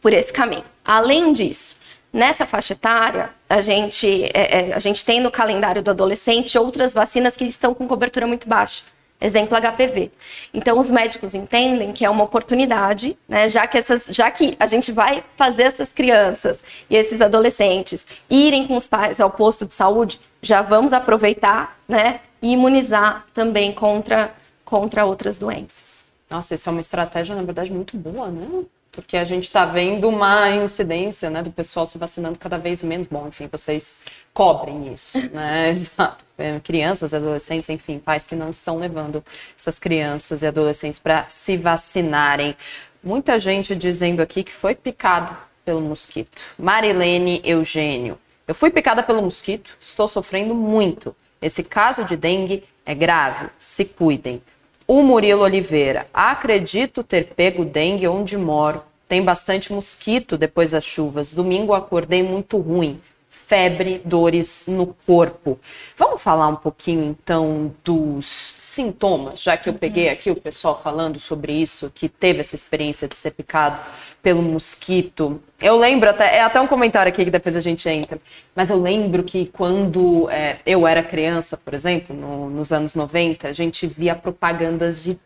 por 0.00 0.12
esse 0.12 0.32
caminho. 0.32 0.64
Além 0.84 1.32
disso, 1.32 1.76
nessa 2.12 2.44
faixa 2.44 2.74
etária, 2.74 3.30
a 3.48 3.60
gente, 3.60 4.24
é, 4.34 4.70
é 4.70 4.74
a 4.74 4.78
gente 4.78 5.04
tem 5.04 5.20
no 5.20 5.30
calendário 5.30 5.82
do 5.82 5.90
adolescente 5.90 6.58
outras 6.58 6.92
vacinas 6.92 7.36
que 7.36 7.44
estão 7.44 7.72
com 7.72 7.88
cobertura 7.88 8.26
muito 8.26 8.48
baixa 8.48 8.82
Exemplo 9.20 9.58
HPV. 9.58 10.12
Então 10.54 10.78
os 10.78 10.92
médicos 10.92 11.34
entendem 11.34 11.92
que 11.92 12.04
é 12.04 12.10
uma 12.10 12.22
oportunidade, 12.22 13.18
né, 13.28 13.48
já 13.48 13.66
que 13.66 13.76
essas, 13.76 14.06
já 14.08 14.30
que 14.30 14.56
a 14.60 14.66
gente 14.66 14.92
vai 14.92 15.24
fazer 15.36 15.64
essas 15.64 15.92
crianças 15.92 16.62
e 16.88 16.94
esses 16.94 17.20
adolescentes 17.20 18.06
irem 18.30 18.66
com 18.68 18.76
os 18.76 18.86
pais 18.86 19.20
ao 19.20 19.28
posto 19.28 19.66
de 19.66 19.74
saúde, 19.74 20.20
já 20.40 20.62
vamos 20.62 20.92
aproveitar, 20.92 21.76
né, 21.88 22.20
e 22.40 22.52
imunizar 22.52 23.26
também 23.34 23.72
contra 23.72 24.34
contra 24.64 25.04
outras 25.04 25.38
doenças. 25.38 26.04
Nossa, 26.28 26.54
isso 26.54 26.68
é 26.68 26.72
uma 26.72 26.80
estratégia 26.80 27.34
na 27.34 27.42
verdade 27.42 27.72
muito 27.72 27.96
boa, 27.96 28.28
né? 28.28 28.64
porque 28.98 29.16
a 29.16 29.24
gente 29.24 29.44
está 29.44 29.64
vendo 29.64 30.08
uma 30.08 30.50
incidência 30.50 31.30
né, 31.30 31.40
do 31.40 31.52
pessoal 31.52 31.86
se 31.86 31.96
vacinando 31.96 32.36
cada 32.36 32.58
vez 32.58 32.82
menos. 32.82 33.06
Bom, 33.06 33.28
enfim, 33.28 33.48
vocês 33.50 33.98
cobrem 34.34 34.92
isso, 34.92 35.16
né? 35.30 35.70
Exato. 35.70 36.24
É, 36.36 36.58
crianças, 36.58 37.14
adolescentes, 37.14 37.68
enfim, 37.68 38.00
pais 38.00 38.26
que 38.26 38.34
não 38.34 38.50
estão 38.50 38.76
levando 38.76 39.24
essas 39.56 39.78
crianças 39.78 40.42
e 40.42 40.48
adolescentes 40.48 40.98
para 40.98 41.28
se 41.28 41.56
vacinarem. 41.56 42.56
Muita 43.00 43.38
gente 43.38 43.76
dizendo 43.76 44.20
aqui 44.20 44.42
que 44.42 44.52
foi 44.52 44.74
picado 44.74 45.36
pelo 45.64 45.80
mosquito. 45.80 46.42
Marilene 46.58 47.40
Eugênio. 47.44 48.18
Eu 48.48 48.54
fui 48.54 48.68
picada 48.68 49.00
pelo 49.00 49.22
mosquito, 49.22 49.76
estou 49.78 50.08
sofrendo 50.08 50.56
muito. 50.56 51.14
Esse 51.40 51.62
caso 51.62 52.04
de 52.04 52.16
dengue 52.16 52.64
é 52.84 52.94
grave, 52.94 53.48
se 53.58 53.84
cuidem. 53.84 54.42
O 54.86 55.02
Murilo 55.02 55.42
Oliveira, 55.42 56.06
acredito 56.12 57.02
ter 57.02 57.26
pego 57.34 57.64
dengue 57.64 58.08
onde 58.08 58.36
moro. 58.36 58.82
Tem 59.08 59.22
bastante 59.22 59.72
mosquito 59.72 60.36
depois 60.36 60.70
das 60.72 60.84
chuvas. 60.84 61.32
Domingo 61.32 61.74
acordei 61.74 62.22
muito 62.22 62.58
ruim 62.58 63.00
febre, 63.28 64.02
dores 64.04 64.64
no 64.66 64.86
corpo. 65.06 65.58
Vamos 65.96 66.22
falar 66.22 66.48
um 66.48 66.56
pouquinho 66.56 67.16
então 67.18 67.74
dos 67.82 68.26
sintomas, 68.26 69.42
já 69.42 69.56
que 69.56 69.68
eu 69.68 69.74
peguei 69.74 70.08
aqui 70.08 70.30
o 70.30 70.36
pessoal 70.36 70.80
falando 70.80 71.18
sobre 71.18 71.52
isso, 71.52 71.90
que 71.94 72.08
teve 72.08 72.40
essa 72.40 72.54
experiência 72.54 73.08
de 73.08 73.16
ser 73.16 73.30
picado 73.30 73.78
pelo 74.22 74.42
mosquito. 74.42 75.40
Eu 75.60 75.78
lembro 75.78 76.10
até, 76.10 76.36
é 76.36 76.42
até 76.42 76.60
um 76.60 76.66
comentário 76.66 77.10
aqui 77.10 77.24
que 77.24 77.30
depois 77.30 77.56
a 77.56 77.60
gente 77.60 77.88
entra, 77.88 78.20
mas 78.54 78.68
eu 78.70 78.80
lembro 78.80 79.22
que 79.22 79.46
quando 79.46 80.28
é, 80.30 80.58
eu 80.66 80.86
era 80.86 81.02
criança, 81.02 81.56
por 81.56 81.72
exemplo, 81.72 82.14
no, 82.14 82.50
nos 82.50 82.72
anos 82.72 82.94
90, 82.94 83.48
a 83.48 83.52
gente 83.52 83.86
via 83.86 84.14
propagandas 84.14 85.02
de 85.02 85.18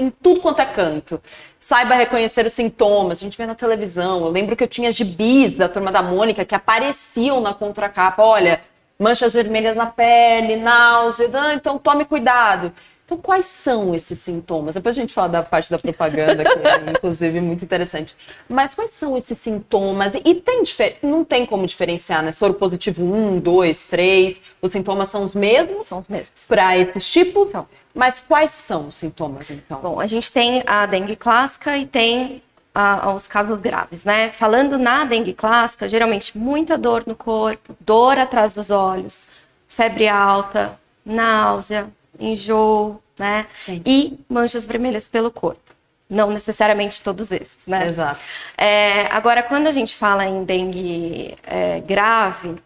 em 0.00 0.10
tudo 0.10 0.40
quanto 0.40 0.60
é 0.60 0.66
canto. 0.66 1.20
Saiba 1.58 1.94
reconhecer 1.94 2.46
os 2.46 2.52
sintomas, 2.52 3.18
a 3.18 3.20
gente 3.20 3.36
vê 3.36 3.46
na 3.46 3.54
televisão. 3.54 4.24
Eu 4.24 4.30
lembro 4.30 4.56
que 4.56 4.64
eu 4.64 4.68
tinha 4.68 4.90
gibis 4.90 5.56
da 5.56 5.68
turma 5.68 5.92
da 5.92 6.02
Mônica 6.02 6.44
que 6.44 6.54
apareciam 6.54 7.40
na 7.40 7.52
contracapa. 7.52 8.22
Olha, 8.22 8.60
manchas 8.98 9.34
vermelhas 9.34 9.76
na 9.76 9.86
pele, 9.86 10.56
náusea, 10.56 11.30
ah, 11.34 11.54
então 11.54 11.78
tome 11.78 12.04
cuidado. 12.04 12.72
Então, 13.10 13.18
quais 13.18 13.46
são 13.46 13.92
esses 13.92 14.20
sintomas? 14.20 14.76
Depois 14.76 14.96
a 14.96 15.00
gente 15.00 15.12
fala 15.12 15.28
da 15.28 15.42
parte 15.42 15.68
da 15.68 15.76
propaganda, 15.78 16.44
que 16.44 16.58
é, 16.60 16.76
inclusive, 16.94 17.40
muito 17.40 17.64
interessante. 17.64 18.14
Mas 18.48 18.72
quais 18.72 18.92
são 18.92 19.16
esses 19.16 19.36
sintomas? 19.36 20.14
E 20.14 20.34
tem 20.36 20.62
não 21.02 21.24
tem 21.24 21.44
como 21.44 21.66
diferenciar, 21.66 22.22
né? 22.22 22.30
Soro 22.30 22.54
positivo 22.54 23.02
1, 23.02 23.40
2, 23.40 23.86
3. 23.88 24.40
Os 24.62 24.70
sintomas 24.70 25.08
são 25.08 25.24
os 25.24 25.34
mesmos? 25.34 25.88
São 25.88 25.98
os 25.98 26.06
mesmos. 26.06 26.46
Para 26.46 26.78
esses 26.78 27.10
tipos? 27.10 27.50
São. 27.50 27.66
Mas 27.94 28.20
quais 28.20 28.52
são 28.52 28.88
os 28.88 28.94
sintomas, 28.94 29.50
então? 29.50 29.80
Bom, 29.80 30.00
a 30.00 30.06
gente 30.06 30.30
tem 30.30 30.62
a 30.66 30.86
dengue 30.86 31.16
clássica 31.16 31.76
e 31.76 31.86
tem 31.86 32.42
a, 32.74 33.12
os 33.12 33.26
casos 33.26 33.60
graves, 33.60 34.04
né? 34.04 34.30
Falando 34.30 34.78
na 34.78 35.04
dengue 35.04 35.32
clássica, 35.32 35.88
geralmente 35.88 36.38
muita 36.38 36.78
dor 36.78 37.04
no 37.06 37.16
corpo, 37.16 37.76
dor 37.80 38.18
atrás 38.18 38.54
dos 38.54 38.70
olhos, 38.70 39.28
febre 39.66 40.06
alta, 40.06 40.78
náusea, 41.04 41.88
enjoo, 42.18 43.02
né? 43.18 43.46
Sim. 43.60 43.82
E 43.84 44.18
manchas 44.28 44.66
vermelhas 44.66 45.08
pelo 45.08 45.30
corpo. 45.30 45.60
Não 46.08 46.30
necessariamente 46.30 47.02
todos 47.02 47.30
esses, 47.30 47.58
né? 47.66 47.86
Exato. 47.86 48.20
É, 48.56 49.06
agora, 49.06 49.42
quando 49.42 49.68
a 49.68 49.72
gente 49.72 49.94
fala 49.94 50.24
em 50.24 50.44
dengue 50.44 51.36
é, 51.44 51.80
grave, 51.80 52.56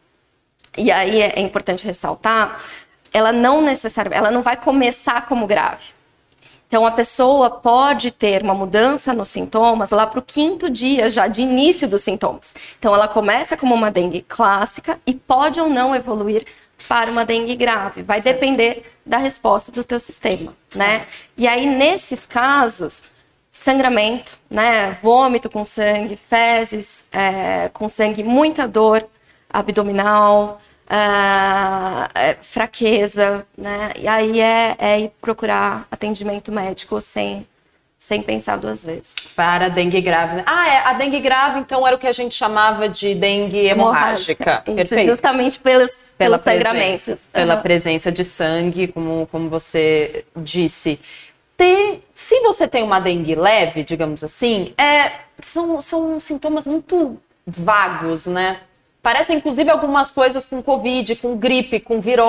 e 0.77 0.91
aí 0.91 1.21
é 1.21 1.41
importante 1.41 1.87
ressaltar, 1.87 2.61
ela 3.15 3.33
não 3.33 3.63
necessariamente, 3.63 4.19
ela 4.19 4.31
não 4.33 4.43
vai 4.43 4.57
começar 4.57 5.25
como 5.25 5.47
grave. 5.47 5.95
Então, 6.67 6.85
a 6.85 6.91
pessoa 6.91 7.49
pode 7.49 8.11
ter 8.11 8.43
uma 8.43 8.55
mudança 8.55 9.15
nos 9.15 9.29
sintomas 9.29 9.93
lá 9.93 10.05
para 10.09 10.19
o 10.19 10.23
quinto 10.23 10.69
dia 10.69 11.09
já 11.09 11.29
de 11.29 11.43
início 11.43 11.87
dos 11.87 12.03
sintomas. 12.03 12.53
Então, 12.77 12.93
ela 12.93 13.07
começa 13.07 13.57
como 13.57 13.73
uma 13.73 13.93
dengue 13.93 14.21
clássica 14.21 14.99
e 15.07 15.15
pode 15.15 15.61
ou 15.61 15.69
não 15.69 15.95
evoluir 15.95 16.45
para 16.89 17.13
uma 17.13 17.25
dengue 17.25 17.55
grave. 17.55 18.03
Vai 18.03 18.21
depender 18.21 18.83
da 19.07 19.19
resposta 19.19 19.71
do 19.71 19.85
teu 19.85 20.01
sistema, 20.01 20.53
né? 20.75 21.07
E 21.37 21.47
aí, 21.47 21.65
nesses 21.65 22.27
casos, 22.27 23.05
sangramento, 23.53 24.37
né? 24.51 24.99
Vômito 25.01 25.49
com 25.49 25.65
sangue, 25.65 26.17
fezes 26.17 27.07
é, 27.13 27.71
com 27.73 27.89
sangue, 27.89 28.25
muita 28.25 28.67
dor 28.67 29.07
abdominal, 29.49 30.61
é, 30.89 32.35
fraqueza, 32.43 33.47
né? 33.57 33.93
E 33.99 34.07
aí 34.07 34.41
é, 34.41 34.77
é 34.79 35.01
ir 35.01 35.13
procurar 35.21 35.87
atendimento 35.91 36.53
médico 36.53 37.01
sem 37.01 37.47
sem 38.05 38.21
pensar 38.21 38.57
duas 38.57 38.85
vezes. 38.85 39.15
Para 39.35 39.65
a 39.65 39.69
dengue 39.71 39.99
grave. 40.03 40.37
Né? 40.37 40.43
Ah, 40.45 40.69
é. 40.69 40.79
A 40.81 40.93
dengue 40.93 41.21
grave, 41.21 41.59
então, 41.59 41.87
era 41.87 41.97
o 41.97 41.99
que 41.99 42.07
a 42.07 42.13
gente 42.13 42.35
chamava 42.35 42.87
de 42.87 43.15
dengue 43.15 43.67
hemorrágica. 43.67 44.43
hemorrágica. 44.43 44.73
Perfeito. 44.75 45.09
justamente 45.09 45.59
pelos, 45.59 46.13
Pela 46.19 46.39
pelos 46.39 46.43
sangramentos. 46.43 47.21
Pela 47.33 47.57
uhum. 47.57 47.63
presença 47.63 48.13
de 48.13 48.23
sangue, 48.23 48.89
como, 48.89 49.27
como 49.33 49.49
você 49.49 50.27
disse. 50.37 51.01
Ter, 51.57 52.05
se 52.15 52.41
você 52.41 52.69
tem 52.69 52.83
uma 52.83 53.01
dengue 53.01 53.35
leve, 53.35 53.83
digamos 53.83 54.23
assim, 54.23 54.75
é, 54.77 55.11
são, 55.41 55.81
são 55.81 56.21
sintomas 56.21 56.67
muito 56.67 57.19
vagos, 57.47 58.27
né? 58.27 58.61
Parecem, 59.05 59.37
inclusive, 59.37 59.71
algumas 59.71 60.11
coisas 60.11 60.47
com 60.47 60.63
Covid, 60.63 61.17
com 61.17 61.37
gripe, 61.37 61.79
com 61.79 62.01
viro... 62.01 62.25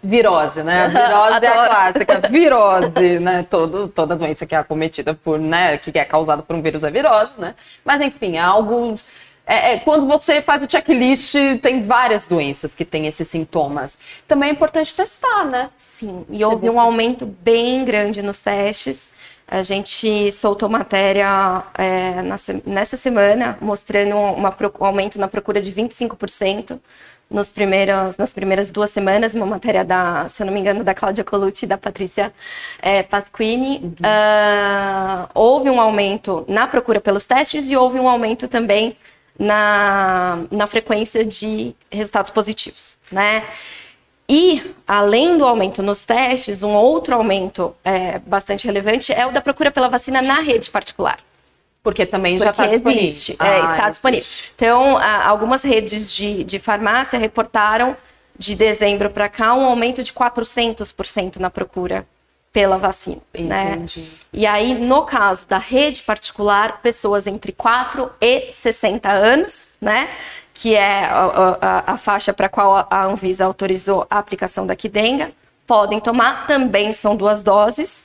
virose, 0.00 0.62
né? 0.62 0.86
virose 0.94 1.44
é 1.44 1.48
a 1.48 1.66
clássica. 1.66 2.28
Virose, 2.28 3.18
né? 3.18 3.44
Todo, 3.50 3.88
toda 3.88 4.14
doença 4.14 4.46
que 4.46 4.54
é 4.54 4.58
acometida 4.58 5.12
por, 5.12 5.40
né? 5.40 5.76
Que 5.76 5.98
é 5.98 6.04
causada 6.04 6.40
por 6.40 6.54
um 6.54 6.62
vírus 6.62 6.84
é 6.84 6.90
virose, 6.90 7.34
né? 7.36 7.56
Mas, 7.84 8.00
enfim, 8.00 8.38
algo... 8.38 8.94
É, 9.44 9.72
é, 9.72 9.78
quando 9.80 10.06
você 10.06 10.40
faz 10.40 10.62
o 10.62 10.70
checklist, 10.70 11.34
tem 11.60 11.82
várias 11.82 12.28
doenças 12.28 12.76
que 12.76 12.84
têm 12.84 13.08
esses 13.08 13.26
sintomas. 13.26 13.98
Também 14.28 14.50
é 14.50 14.52
importante 14.52 14.94
testar, 14.94 15.44
né? 15.46 15.68
Sim, 15.76 16.24
e 16.30 16.44
houve 16.44 16.70
um 16.70 16.78
aumento 16.78 17.26
bem 17.26 17.84
grande 17.84 18.22
nos 18.22 18.38
testes. 18.38 19.10
A 19.50 19.64
gente 19.64 20.30
soltou 20.30 20.68
matéria 20.68 21.64
é, 21.76 22.22
nessa 22.64 22.96
semana 22.96 23.58
mostrando 23.60 24.16
uma, 24.16 24.54
um 24.78 24.84
aumento 24.84 25.18
na 25.18 25.26
procura 25.26 25.60
de 25.60 25.72
25% 25.72 26.78
nos 27.28 27.50
primeiros, 27.50 28.16
nas 28.16 28.32
primeiras 28.32 28.70
duas 28.70 28.90
semanas, 28.90 29.34
uma 29.34 29.46
matéria 29.46 29.84
da, 29.84 30.28
se 30.28 30.42
eu 30.42 30.46
não 30.46 30.52
me 30.52 30.60
engano, 30.60 30.84
da 30.84 30.94
Cláudia 30.94 31.24
Colucci 31.24 31.64
e 31.64 31.68
da 31.68 31.76
Patrícia 31.76 32.32
é, 32.80 33.02
Pasquini. 33.02 33.78
Uhum. 33.78 33.90
Uh, 33.90 35.28
houve 35.34 35.68
um 35.68 35.80
aumento 35.80 36.44
na 36.48 36.68
procura 36.68 37.00
pelos 37.00 37.26
testes 37.26 37.70
e 37.72 37.76
houve 37.76 37.98
um 37.98 38.08
aumento 38.08 38.46
também 38.46 38.96
na, 39.36 40.40
na 40.48 40.66
frequência 40.68 41.24
de 41.24 41.74
resultados 41.90 42.30
positivos, 42.30 42.98
né? 43.10 43.44
E, 44.32 44.62
além 44.86 45.36
do 45.36 45.44
aumento 45.44 45.82
nos 45.82 46.06
testes, 46.06 46.62
um 46.62 46.70
outro 46.70 47.16
aumento 47.16 47.74
é, 47.84 48.20
bastante 48.20 48.64
relevante 48.64 49.12
é 49.12 49.26
o 49.26 49.32
da 49.32 49.40
procura 49.40 49.72
pela 49.72 49.88
vacina 49.88 50.22
na 50.22 50.38
rede 50.38 50.70
particular. 50.70 51.18
Porque 51.82 52.06
também 52.06 52.38
já 52.38 52.50
está 52.50 52.66
disponível. 52.68 53.02
Existe, 53.02 53.32
é, 53.32 53.44
ah, 53.44 53.58
está 53.58 53.72
existe. 53.72 53.90
disponível. 53.90 54.28
Então, 54.54 54.98
algumas 54.98 55.64
redes 55.64 56.14
de, 56.14 56.44
de 56.44 56.60
farmácia 56.60 57.18
reportaram 57.18 57.96
de 58.38 58.54
dezembro 58.54 59.10
para 59.10 59.28
cá 59.28 59.52
um 59.54 59.64
aumento 59.64 60.00
de 60.00 60.12
400% 60.12 61.38
na 61.38 61.50
procura 61.50 62.06
pela 62.52 62.78
vacina, 62.78 63.20
né? 63.36 63.72
Entendi. 63.74 64.00
né? 64.00 64.06
E 64.32 64.46
aí, 64.46 64.74
no 64.74 65.04
caso 65.04 65.48
da 65.48 65.58
rede 65.58 66.02
particular, 66.02 66.80
pessoas 66.80 67.26
entre 67.26 67.50
4 67.50 68.08
e 68.20 68.52
60 68.52 69.10
anos, 69.10 69.74
né? 69.80 70.08
Que 70.60 70.74
é 70.74 71.04
a, 71.04 71.56
a, 71.60 71.92
a 71.94 71.96
faixa 71.96 72.34
para 72.34 72.44
a 72.44 72.48
qual 72.50 72.86
a 72.90 73.04
Anvisa 73.06 73.46
autorizou 73.46 74.06
a 74.10 74.18
aplicação 74.18 74.66
da 74.66 74.76
quidenga, 74.76 75.32
podem 75.66 75.98
tomar, 75.98 76.46
também 76.46 76.92
são 76.92 77.16
duas 77.16 77.42
doses. 77.42 78.04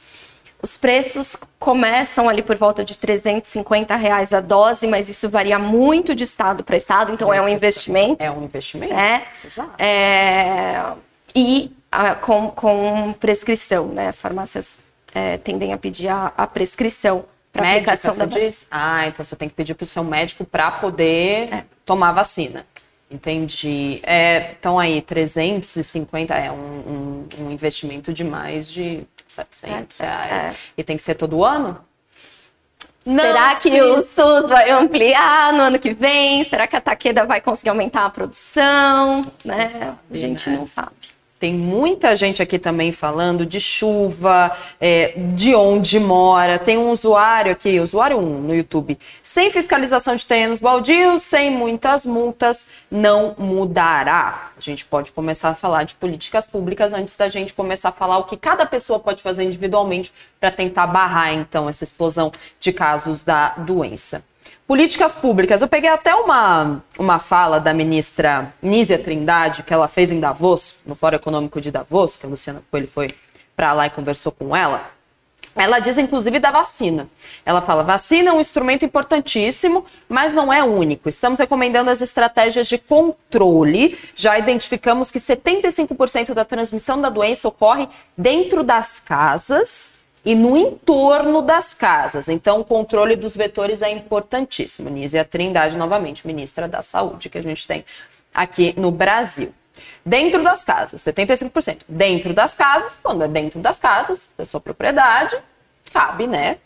Os 0.62 0.78
preços 0.78 1.36
começam 1.60 2.30
ali 2.30 2.42
por 2.42 2.56
volta 2.56 2.82
de 2.86 2.98
350 2.98 3.94
reais 3.98 4.34
a 4.34 4.40
dose, 4.40 4.88
mas 4.88 5.10
isso 5.10 5.28
varia 5.30 5.60
muito 5.60 6.16
de 6.16 6.24
estado 6.24 6.64
para 6.64 6.78
estado, 6.78 7.12
então 7.12 7.34
é 7.34 7.42
um 7.42 7.50
investimento. 7.50 8.24
É 8.24 8.32
um 8.32 8.46
investimento. 8.46 8.94
É, 8.94 9.26
Exato. 9.44 9.72
É, 9.78 10.94
e 11.36 11.76
a, 11.92 12.16
com, 12.16 12.50
com 12.52 13.14
prescrição, 13.20 13.88
né? 13.88 14.08
As 14.08 14.22
farmácias 14.22 14.80
é, 15.14 15.38
tendem 15.38 15.74
a 15.74 15.78
pedir 15.78 16.08
a, 16.08 16.32
a 16.38 16.48
prescrição 16.48 17.26
para 17.56 17.72
aplicação 17.72 18.18
da 18.18 18.26
diz? 18.26 18.68
Ah, 18.70 19.08
então 19.08 19.24
você 19.24 19.36
tem 19.36 19.50
que 19.50 19.56
pedir 19.56 19.74
para 19.74 19.84
o 19.84 19.88
seu 19.88 20.04
médico 20.04 20.46
para 20.46 20.72
poder 20.72 21.54
é. 21.54 21.66
tomar 21.86 22.12
vacina. 22.12 22.66
Entendi. 23.10 24.00
É, 24.04 24.56
então 24.60 24.80
aí, 24.80 25.02
350 25.02 26.34
é 26.34 26.52
um, 26.52 26.56
um, 26.56 27.28
um, 27.40 27.52
investimento 27.52 28.12
de 28.12 28.24
mais 28.24 28.68
de 28.68 29.04
700 29.28 30.00
é, 30.00 30.04
reais. 30.04 30.44
É. 30.44 30.56
E 30.78 30.84
tem 30.84 30.98
que 30.98 31.04
ser 31.04 31.16
todo 31.16 31.44
ano? 31.44 31.80
Não, 33.06 33.24
Será 33.24 33.56
que 33.56 33.82
o 33.82 34.02
SUS 34.04 34.50
vai 34.50 34.72
ampliar 34.72 35.54
no 35.54 35.62
ano 35.62 35.78
que 35.78 35.94
vem? 35.94 36.44
Será 36.44 36.66
que 36.66 36.76
a 36.76 36.82
Taqueda 36.82 37.24
vai 37.24 37.40
conseguir 37.40 37.70
aumentar 37.70 38.06
a 38.06 38.10
produção? 38.10 39.24
Né? 39.46 39.68
Sabe, 39.68 39.98
a 40.12 40.18
gente 40.18 40.50
né? 40.50 40.58
não 40.58 40.66
sabe. 40.66 41.15
Tem 41.38 41.54
muita 41.54 42.16
gente 42.16 42.42
aqui 42.42 42.58
também 42.58 42.94
falando 42.94 43.46
de 43.46 43.60
chuva, 43.60 44.56
é, 44.80 45.14
de 45.34 45.54
onde 45.54 46.00
mora. 46.00 46.58
Tem 46.58 46.78
um 46.78 46.92
usuário 46.92 47.52
aqui, 47.52 47.78
usuário 47.80 48.18
1 48.18 48.42
no 48.42 48.56
YouTube. 48.56 48.98
Sem 49.22 49.52
fiscalização 49.52 50.16
de 50.16 50.26
terrenos 50.26 50.60
baldios, 50.60 51.24
sem 51.24 51.52
muitas 51.52 52.06
multas, 52.06 52.68
não 52.90 53.36
mudará. 53.38 54.52
A 54.58 54.62
gente 54.62 54.86
pode 54.86 55.12
começar 55.12 55.50
a 55.50 55.56
falar 55.56 55.84
de 55.84 55.96
políticas 55.96 56.48
públicas 56.48 56.94
antes 56.94 57.18
da 57.18 57.28
gente 57.28 57.54
começar 57.54 57.90
a 57.90 57.92
falar 57.92 58.18
o 58.20 58.24
que 58.24 58.38
cada 58.38 58.66
pessoa 58.66 58.98
pode 58.98 59.22
fazer 59.22 59.44
individualmente 59.44 60.14
para 60.40 60.52
tentar 60.52 60.88
barrar, 60.88 61.34
então, 61.34 61.68
essa 61.68 61.84
explosão 61.84 62.32
de 62.62 62.72
casos 62.72 63.24
da 63.24 63.50
doença. 63.58 64.24
Políticas 64.68 65.14
públicas. 65.14 65.62
Eu 65.62 65.68
peguei 65.68 65.92
até 65.92 66.16
uma, 66.16 66.84
uma 66.98 67.20
fala 67.20 67.60
da 67.60 67.72
ministra 67.72 68.52
Nízia 68.60 68.98
Trindade, 68.98 69.62
que 69.62 69.72
ela 69.72 69.88
fez 69.88 70.10
em 70.10 70.20
Davos, 70.20 70.78
no 70.88 70.96
Fórum 70.96 71.18
Econômico 71.18 71.62
de 71.62 71.70
Davos, 71.70 72.18
que 72.18 72.26
a 72.26 72.30
Luciana 72.30 72.64
Coelho 72.72 72.88
foi 72.88 73.14
para 73.56 73.74
lá 73.74 73.86
e 73.86 73.92
conversou 73.92 74.32
com 74.32 74.56
ela. 74.56 74.90
Ela 75.56 75.80
diz, 75.80 76.00
inclusive, 76.00 76.40
da 76.40 76.50
vacina. 76.50 77.08
Ela 77.46 77.62
fala: 77.62 77.84
vacina 77.84 78.32
é 78.32 78.34
um 78.34 78.42
instrumento 78.42 78.84
importantíssimo, 78.84 79.86
mas 80.10 80.34
não 80.34 80.52
é 80.52 80.64
único. 80.64 81.08
Estamos 81.08 81.40
recomendando 81.40 81.92
as 81.92 82.02
estratégias 82.02 82.68
de 82.68 82.80
controle. 82.80 83.96
Já 84.16 84.38
identificamos 84.38 85.12
que 85.12 85.20
75% 85.20 86.34
da 86.34 86.44
transmissão 86.44 87.00
da 87.00 87.10
doença 87.10 87.48
ocorre 87.48 87.88
dentro 88.18 88.64
das 88.64 89.00
casas 89.00 89.95
e 90.26 90.34
no 90.34 90.58
entorno 90.58 91.42
das 91.42 91.74
casas. 91.74 92.28
Então, 92.28 92.62
o 92.62 92.66
controle 92.66 93.16
dos 93.16 93.38
vetores 93.38 93.82
é 93.82 93.92
importantíssimo. 93.92 94.90
Nízia 94.90 95.24
Trindade, 95.24 95.78
novamente, 95.78 96.26
ministra 96.26 96.68
da 96.68 96.82
Saúde, 96.82 97.30
que 97.30 97.38
a 97.38 97.44
gente 97.44 97.68
tem 97.68 97.86
aqui 98.34 98.74
no 98.78 98.90
Brasil. 98.90 99.54
Dentro 100.04 100.44
das 100.44 100.64
casas, 100.64 101.02
75%. 101.02 101.82
Dentro 101.88 102.34
das 102.34 102.56
casas, 102.56 103.00
quando 103.02 103.24
é 103.24 103.28
dentro 103.28 103.60
das 103.60 103.78
casas, 103.78 104.32
da 104.38 104.46
sua 104.46 104.60
propriedade, 104.60 105.38
cabe, 105.92 106.26
né? 106.26 106.58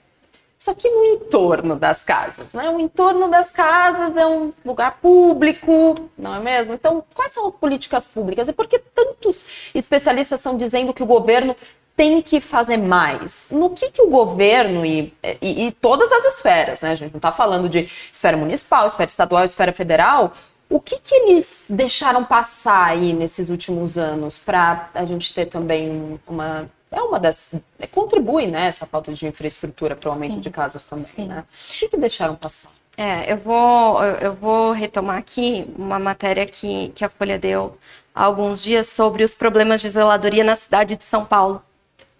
Só 0.58 0.74
que 0.74 0.90
no 0.90 1.06
entorno 1.06 1.78
das 1.78 2.04
casas, 2.04 2.52
né? 2.54 2.70
O 2.70 2.82
entorno 2.82 3.30
das 3.30 3.50
casas 3.50 4.16
é 4.18 4.28
um 4.28 4.52
lugar 4.66 4.98
público, 5.02 5.96
não 6.18 6.36
é 6.36 6.40
mesmo? 6.42 6.74
Então, 6.74 7.02
quais 7.16 7.32
são 7.32 7.48
as 7.48 7.56
políticas 7.56 8.06
públicas? 8.06 8.50
E 8.50 8.54
por 8.54 8.68
que 8.68 8.78
tantos 8.78 9.46
especialistas 9.74 10.42
estão 10.42 10.58
dizendo 10.58 10.94
que 10.94 11.02
o 11.02 11.06
governo 11.06 11.56
tem 12.00 12.22
que 12.22 12.40
fazer 12.40 12.78
mais? 12.78 13.50
No 13.52 13.72
que, 13.72 13.92
que 13.92 14.02
o 14.02 14.10
governo 14.10 14.86
e, 14.86 15.14
e, 15.42 15.68
e 15.68 15.72
todas 15.74 16.10
as 16.14 16.24
esferas, 16.34 16.80
né? 16.80 16.92
A 16.92 16.96
gente 16.96 17.12
não 17.12 17.18
está 17.18 17.30
falando 17.30 17.68
de 17.68 17.92
esfera 18.10 18.38
municipal, 18.38 18.88
esfera 18.88 19.10
estadual, 19.10 19.44
esfera 19.44 19.74
federal. 19.74 20.32
O 20.70 20.80
que, 20.80 20.98
que 20.98 21.14
eles 21.14 21.66
deixaram 21.70 22.24
passar 22.24 22.86
aí 22.86 23.12
nesses 23.12 23.50
últimos 23.50 23.98
anos 23.98 24.38
para 24.38 24.90
a 24.94 25.04
gente 25.04 25.34
ter 25.34 25.48
também 25.48 26.18
uma. 26.26 26.70
É 26.90 27.02
uma 27.02 27.20
das. 27.20 27.56
É, 27.78 27.86
contribui, 27.86 28.48
né, 28.48 28.68
essa 28.68 28.86
falta 28.86 29.14
de 29.14 29.28
infraestrutura 29.28 29.94
para 29.94 30.08
o 30.08 30.14
aumento 30.14 30.36
Sim. 30.36 30.40
de 30.40 30.50
casos 30.50 30.86
também, 30.86 31.04
Sim. 31.04 31.28
né? 31.28 31.44
O 31.54 31.80
que, 31.80 31.90
que 31.90 31.98
deixaram 31.98 32.34
passar? 32.34 32.72
É, 32.96 33.30
eu 33.30 33.36
vou, 33.36 34.02
eu 34.22 34.34
vou 34.36 34.72
retomar 34.72 35.18
aqui 35.18 35.70
uma 35.78 36.00
matéria 36.00 36.46
que, 36.46 36.94
que 36.96 37.04
a 37.04 37.10
Folha 37.10 37.38
deu 37.38 37.78
há 38.16 38.24
alguns 38.24 38.64
dias 38.64 38.88
sobre 38.88 39.22
os 39.22 39.36
problemas 39.36 39.82
de 39.82 39.90
zeladoria 39.90 40.46
na 40.46 40.56
cidade 40.56 40.96
de 40.96 41.04
São 41.04 41.26
Paulo 41.26 41.62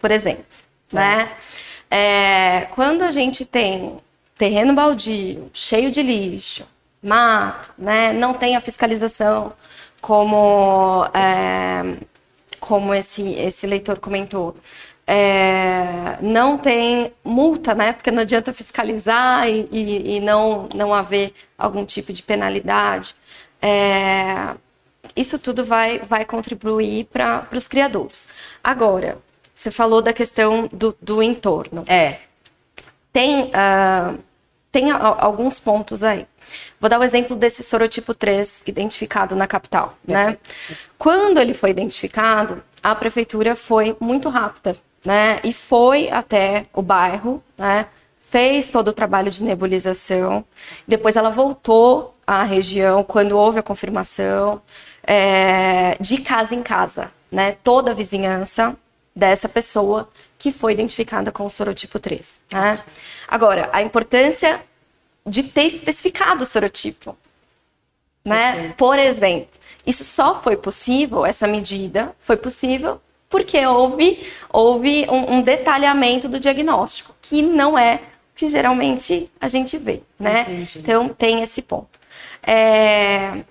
por 0.00 0.10
exemplo, 0.10 0.44
é. 0.92 0.96
né? 0.96 1.32
É, 1.90 2.66
quando 2.72 3.02
a 3.02 3.10
gente 3.10 3.44
tem 3.44 3.98
terreno 4.36 4.74
baldio, 4.74 5.50
cheio 5.52 5.90
de 5.90 6.02
lixo, 6.02 6.66
mato, 7.02 7.72
né? 7.78 8.12
Não 8.12 8.34
tem 8.34 8.56
a 8.56 8.60
fiscalização 8.60 9.52
como 10.00 11.04
é, 11.14 11.96
como 12.58 12.94
esse 12.94 13.34
esse 13.34 13.66
leitor 13.66 13.98
comentou. 13.98 14.56
É, 15.06 16.18
não 16.20 16.56
tem 16.56 17.12
multa, 17.24 17.74
né? 17.74 17.92
Porque 17.92 18.10
não 18.10 18.22
adianta 18.22 18.52
fiscalizar 18.52 19.48
e, 19.48 19.68
e, 19.72 20.16
e 20.16 20.20
não, 20.20 20.68
não 20.74 20.94
haver 20.94 21.34
algum 21.58 21.84
tipo 21.84 22.12
de 22.12 22.22
penalidade. 22.22 23.14
É, 23.60 24.54
isso 25.16 25.38
tudo 25.38 25.64
vai, 25.64 25.98
vai 25.98 26.24
contribuir 26.24 27.06
para 27.06 27.46
os 27.52 27.66
criadores. 27.68 28.28
Agora, 28.62 29.18
você 29.60 29.70
falou 29.70 30.00
da 30.00 30.12
questão 30.14 30.70
do, 30.72 30.96
do 31.02 31.22
entorno. 31.22 31.84
É. 31.86 32.16
Tem, 33.12 33.44
uh, 33.44 34.18
tem 34.72 34.90
alguns 34.90 35.60
pontos 35.60 36.02
aí. 36.02 36.26
Vou 36.80 36.88
dar 36.88 36.98
o 36.98 37.04
exemplo 37.04 37.36
desse 37.36 37.62
sorotipo 37.62 38.14
3 38.14 38.62
identificado 38.66 39.36
na 39.36 39.46
capital. 39.46 39.98
Né? 40.06 40.38
Quando 40.98 41.38
ele 41.38 41.52
foi 41.52 41.70
identificado, 41.70 42.62
a 42.82 42.94
prefeitura 42.94 43.54
foi 43.54 43.94
muito 44.00 44.30
rápida 44.30 44.74
né? 45.04 45.40
e 45.44 45.52
foi 45.52 46.08
até 46.08 46.64
o 46.72 46.80
bairro, 46.80 47.42
né? 47.58 47.84
fez 48.18 48.70
todo 48.70 48.88
o 48.88 48.92
trabalho 48.94 49.30
de 49.30 49.42
nebulização, 49.42 50.42
depois 50.88 51.16
ela 51.16 51.28
voltou 51.28 52.14
à 52.26 52.44
região 52.44 53.04
quando 53.04 53.36
houve 53.36 53.58
a 53.58 53.62
confirmação, 53.62 54.62
é, 55.02 55.98
de 56.00 56.18
casa 56.22 56.54
em 56.54 56.62
casa. 56.62 57.10
Né? 57.30 57.58
Toda 57.62 57.90
a 57.90 57.94
vizinhança 57.94 58.74
dessa 59.20 59.50
pessoa 59.50 60.08
que 60.38 60.50
foi 60.50 60.72
identificada 60.72 61.30
com 61.30 61.44
o 61.44 61.50
sorotipo 61.50 61.98
3. 61.98 62.40
Né? 62.50 62.82
Agora, 63.28 63.68
a 63.70 63.82
importância 63.82 64.62
de 65.26 65.42
ter 65.42 65.64
especificado 65.66 66.44
o 66.44 66.46
sorotipo. 66.46 67.14
Né? 68.24 68.74
Por 68.78 68.98
exemplo, 68.98 69.60
isso 69.86 70.04
só 70.04 70.34
foi 70.34 70.56
possível, 70.56 71.26
essa 71.26 71.46
medida 71.46 72.16
foi 72.18 72.36
possível 72.36 72.98
porque 73.28 73.64
houve, 73.64 74.26
houve 74.48 75.06
um, 75.08 75.34
um 75.34 75.42
detalhamento 75.42 76.26
do 76.26 76.40
diagnóstico, 76.40 77.14
que 77.20 77.42
não 77.42 77.78
é 77.78 77.96
o 77.96 78.00
que 78.34 78.48
geralmente 78.48 79.30
a 79.38 79.46
gente 79.48 79.76
vê. 79.76 80.00
Né? 80.18 80.66
Então, 80.74 81.10
tem 81.10 81.42
esse 81.42 81.60
ponto. 81.60 82.00
É, 82.42 83.44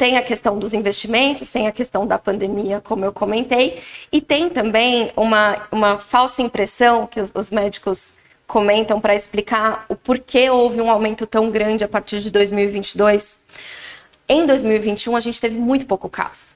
tem 0.00 0.16
a 0.16 0.22
questão 0.22 0.58
dos 0.58 0.72
investimentos, 0.72 1.50
tem 1.50 1.66
a 1.66 1.70
questão 1.70 2.06
da 2.06 2.18
pandemia, 2.18 2.80
como 2.80 3.04
eu 3.04 3.12
comentei, 3.12 3.82
e 4.10 4.18
tem 4.18 4.48
também 4.48 5.12
uma, 5.14 5.68
uma 5.70 5.98
falsa 5.98 6.40
impressão 6.40 7.06
que 7.06 7.20
os, 7.20 7.30
os 7.34 7.50
médicos 7.50 8.14
comentam 8.46 8.98
para 8.98 9.14
explicar 9.14 9.84
o 9.90 9.94
porquê 9.94 10.48
houve 10.48 10.80
um 10.80 10.90
aumento 10.90 11.26
tão 11.26 11.50
grande 11.50 11.84
a 11.84 11.88
partir 11.88 12.20
de 12.20 12.30
2022. 12.30 13.38
Em 14.26 14.46
2021, 14.46 15.14
a 15.14 15.20
gente 15.20 15.38
teve 15.38 15.58
muito 15.58 15.84
pouco 15.84 16.08
caso. 16.08 16.46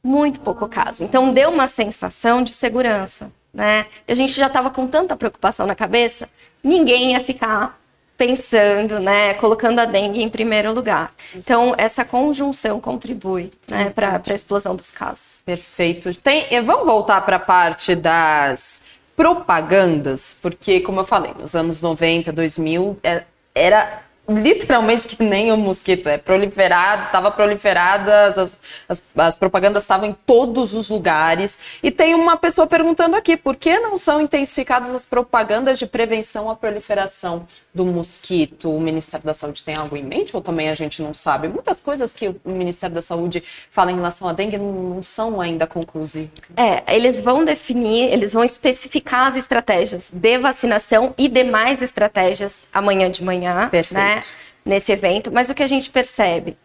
Muito 0.00 0.38
pouco 0.38 0.68
caso. 0.68 1.02
Então, 1.02 1.32
deu 1.32 1.50
uma 1.50 1.66
sensação 1.66 2.44
de 2.44 2.54
segurança. 2.54 3.32
Né? 3.52 3.86
A 4.06 4.14
gente 4.14 4.34
já 4.34 4.46
estava 4.46 4.70
com 4.70 4.86
tanta 4.86 5.16
preocupação 5.16 5.66
na 5.66 5.74
cabeça, 5.74 6.28
ninguém 6.62 7.10
ia 7.10 7.20
ficar 7.20 7.81
pensando, 8.22 9.00
né, 9.00 9.34
colocando 9.34 9.80
a 9.80 9.84
dengue 9.84 10.22
em 10.22 10.28
primeiro 10.28 10.72
lugar. 10.72 11.10
Então, 11.34 11.74
essa 11.76 12.04
conjunção 12.04 12.78
contribui 12.78 13.50
né, 13.66 13.90
para 13.90 14.22
a 14.24 14.32
explosão 14.32 14.76
dos 14.76 14.92
casos. 14.92 15.42
Perfeito. 15.44 16.14
Tem, 16.20 16.46
vamos 16.62 16.86
voltar 16.86 17.20
para 17.22 17.36
a 17.36 17.40
parte 17.40 17.96
das 17.96 18.84
propagandas, 19.16 20.36
porque, 20.40 20.78
como 20.78 21.00
eu 21.00 21.04
falei, 21.04 21.32
nos 21.36 21.56
anos 21.56 21.80
90, 21.80 22.32
2000, 22.32 22.96
é, 23.02 23.24
era 23.52 24.02
literalmente 24.28 25.08
que 25.08 25.22
nem 25.22 25.50
o 25.50 25.56
mosquito, 25.56 26.08
é 26.08 26.16
proliferado, 26.16 27.06
estava 27.06 27.30
proliferada, 27.30 28.26
as, 28.26 28.58
as, 28.88 29.02
as 29.16 29.34
propagandas 29.34 29.82
estavam 29.82 30.08
em 30.08 30.12
todos 30.12 30.74
os 30.74 30.88
lugares. 30.88 31.58
E 31.82 31.90
tem 31.90 32.14
uma 32.14 32.36
pessoa 32.36 32.66
perguntando 32.66 33.16
aqui, 33.16 33.36
por 33.36 33.56
que 33.56 33.78
não 33.80 33.98
são 33.98 34.20
intensificadas 34.20 34.94
as 34.94 35.04
propagandas 35.04 35.78
de 35.78 35.86
prevenção 35.86 36.48
à 36.48 36.54
proliferação 36.56 37.46
do 37.74 37.84
mosquito? 37.84 38.74
O 38.74 38.80
Ministério 38.80 39.24
da 39.24 39.34
Saúde 39.34 39.64
tem 39.64 39.74
algo 39.74 39.96
em 39.96 40.02
mente 40.02 40.36
ou 40.36 40.42
também 40.42 40.68
a 40.68 40.74
gente 40.74 41.02
não 41.02 41.14
sabe? 41.14 41.48
Muitas 41.48 41.80
coisas 41.80 42.12
que 42.12 42.28
o 42.28 42.40
Ministério 42.44 42.94
da 42.94 43.02
Saúde 43.02 43.42
fala 43.70 43.90
em 43.90 43.96
relação 43.96 44.28
à 44.28 44.32
dengue 44.32 44.58
não, 44.58 45.02
são 45.02 45.40
ainda 45.40 45.66
conclusivas. 45.66 46.30
É, 46.56 46.94
eles 46.94 47.20
vão 47.20 47.44
definir, 47.44 48.12
eles 48.12 48.32
vão 48.32 48.44
especificar 48.44 49.26
as 49.26 49.36
estratégias 49.36 50.10
de 50.12 50.38
vacinação 50.38 51.14
e 51.16 51.28
demais 51.28 51.82
estratégias 51.82 52.66
amanhã 52.72 53.10
de 53.10 53.24
manhã. 53.24 53.68
Perfeito. 53.68 53.94
Né? 53.94 54.22
nesse 54.64 54.92
evento, 54.92 55.30
mas 55.32 55.48
o 55.48 55.54
que 55.54 55.62
a 55.62 55.66
gente 55.66 55.90
percebe 55.90 56.56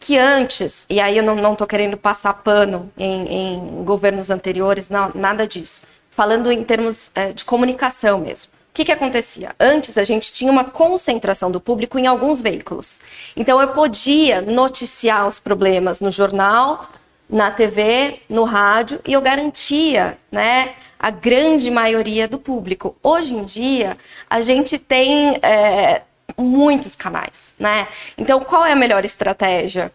que 0.00 0.18
antes, 0.18 0.84
e 0.90 1.00
aí 1.00 1.16
eu 1.16 1.22
não 1.22 1.52
estou 1.52 1.66
querendo 1.66 1.96
passar 1.96 2.34
pano 2.34 2.90
em, 2.98 3.28
em, 3.28 3.84
governos 3.84 4.30
anteriores, 4.30 4.88
não, 4.88 5.12
nada 5.14 5.46
disso. 5.46 5.82
Falando 6.10 6.50
em 6.50 6.64
termos 6.64 7.12
é, 7.14 7.32
de 7.32 7.44
comunicação 7.44 8.18
mesmo. 8.18 8.50
O 8.72 8.74
que, 8.74 8.86
que 8.86 8.92
acontecia? 8.92 9.54
Antes 9.60 9.98
a 9.98 10.04
gente 10.04 10.32
tinha 10.32 10.50
uma 10.50 10.64
concentração 10.64 11.50
do 11.50 11.60
público 11.60 11.98
em 11.98 12.06
alguns 12.06 12.40
veículos. 12.40 13.00
Então 13.36 13.60
eu 13.60 13.68
podia 13.68 14.40
noticiar 14.40 15.26
os 15.26 15.38
problemas 15.38 16.00
no 16.00 16.10
jornal, 16.10 16.86
na 17.28 17.50
TV, 17.50 18.22
no 18.30 18.44
rádio, 18.44 18.98
e 19.06 19.12
eu 19.12 19.20
garantia 19.20 20.16
né, 20.30 20.72
a 20.98 21.10
grande 21.10 21.70
maioria 21.70 22.26
do 22.26 22.38
público. 22.38 22.96
Hoje 23.02 23.34
em 23.34 23.44
dia, 23.44 23.98
a 24.30 24.40
gente 24.40 24.78
tem 24.78 25.38
é, 25.42 26.00
muitos 26.38 26.96
canais, 26.96 27.52
né? 27.58 27.88
Então, 28.16 28.40
qual 28.40 28.64
é 28.64 28.72
a 28.72 28.76
melhor 28.76 29.04
estratégia? 29.04 29.92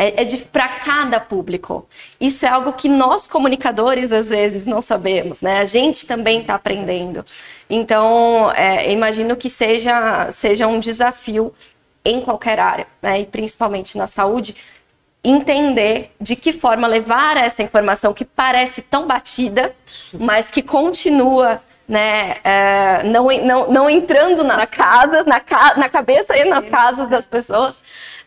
É, 0.00 0.22
é 0.22 0.36
para 0.52 0.68
cada 0.78 1.18
público. 1.18 1.84
Isso 2.20 2.46
é 2.46 2.48
algo 2.48 2.72
que 2.72 2.88
nós 2.88 3.26
comunicadores 3.26 4.12
às 4.12 4.28
vezes 4.28 4.64
não 4.64 4.80
sabemos, 4.80 5.40
né? 5.40 5.58
A 5.58 5.64
gente 5.64 6.06
também 6.06 6.40
está 6.40 6.54
aprendendo. 6.54 7.24
Então, 7.68 8.48
é, 8.52 8.92
imagino 8.92 9.34
que 9.34 9.50
seja 9.50 10.30
seja 10.30 10.68
um 10.68 10.78
desafio 10.78 11.52
em 12.04 12.20
qualquer 12.20 12.60
área, 12.60 12.86
né? 13.02 13.18
E 13.18 13.26
principalmente 13.26 13.98
na 13.98 14.06
saúde, 14.06 14.54
entender 15.24 16.12
de 16.20 16.36
que 16.36 16.52
forma 16.52 16.86
levar 16.86 17.36
essa 17.36 17.64
informação 17.64 18.14
que 18.14 18.24
parece 18.24 18.82
tão 18.82 19.04
batida, 19.04 19.74
mas 20.12 20.48
que 20.48 20.62
continua 20.62 21.60
né, 21.88 22.36
é, 22.44 23.02
não, 23.02 23.26
não, 23.44 23.72
não 23.72 23.90
entrando 23.90 24.44
nas 24.44 24.58
na 24.58 24.66
casas, 24.68 25.26
na, 25.26 25.42
na 25.76 25.88
cabeça 25.88 26.36
e 26.36 26.44
nas 26.44 26.68
casas 26.68 27.08
das 27.08 27.26
pessoas, 27.26 27.74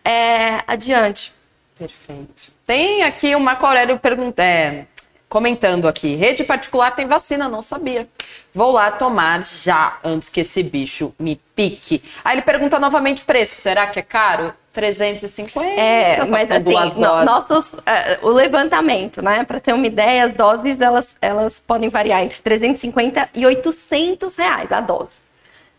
é, 0.04 0.62
adiante. 0.68 1.40
Perfeito. 1.82 2.54
Tem 2.64 3.02
aqui 3.02 3.36
o 3.36 3.40
Marco 3.40 3.66
Aurélio 3.66 3.98
pergunta, 3.98 4.44
é, 4.44 4.86
comentando 5.28 5.88
aqui, 5.88 6.14
rede 6.14 6.44
particular 6.44 6.92
tem 6.92 7.08
vacina, 7.08 7.50
não 7.50 7.64
sabia. 7.64 8.08
Vou 8.54 8.72
lá 8.72 8.92
tomar 8.92 9.44
já, 9.44 9.98
antes 10.04 10.30
que 10.30 10.42
esse 10.42 10.62
bicho 10.62 11.12
me 11.18 11.42
pique. 11.56 12.04
Aí 12.24 12.36
ele 12.36 12.44
pergunta 12.44 12.78
novamente 12.80 13.24
preço, 13.24 13.60
será 13.60 13.88
que 13.88 13.98
é 13.98 14.04
caro? 14.04 14.54
350. 14.74 15.68
É, 15.68 16.24
mas 16.26 16.52
assim, 16.52 16.74
no, 17.00 17.26
nossos, 17.26 17.74
uh, 17.74 17.80
o 18.22 18.30
levantamento, 18.30 19.24
né, 19.24 19.44
para 19.44 19.60
ter 19.60 19.74
uma 19.74 19.88
ideia, 19.88 20.26
as 20.26 20.34
doses 20.34 20.80
elas, 20.80 21.18
elas 21.20 21.60
podem 21.60 21.90
variar 21.90 22.22
entre 22.22 22.40
350 22.42 23.30
e 23.34 23.44
800 23.44 24.36
reais 24.36 24.72
a 24.72 24.80
dose, 24.80 25.20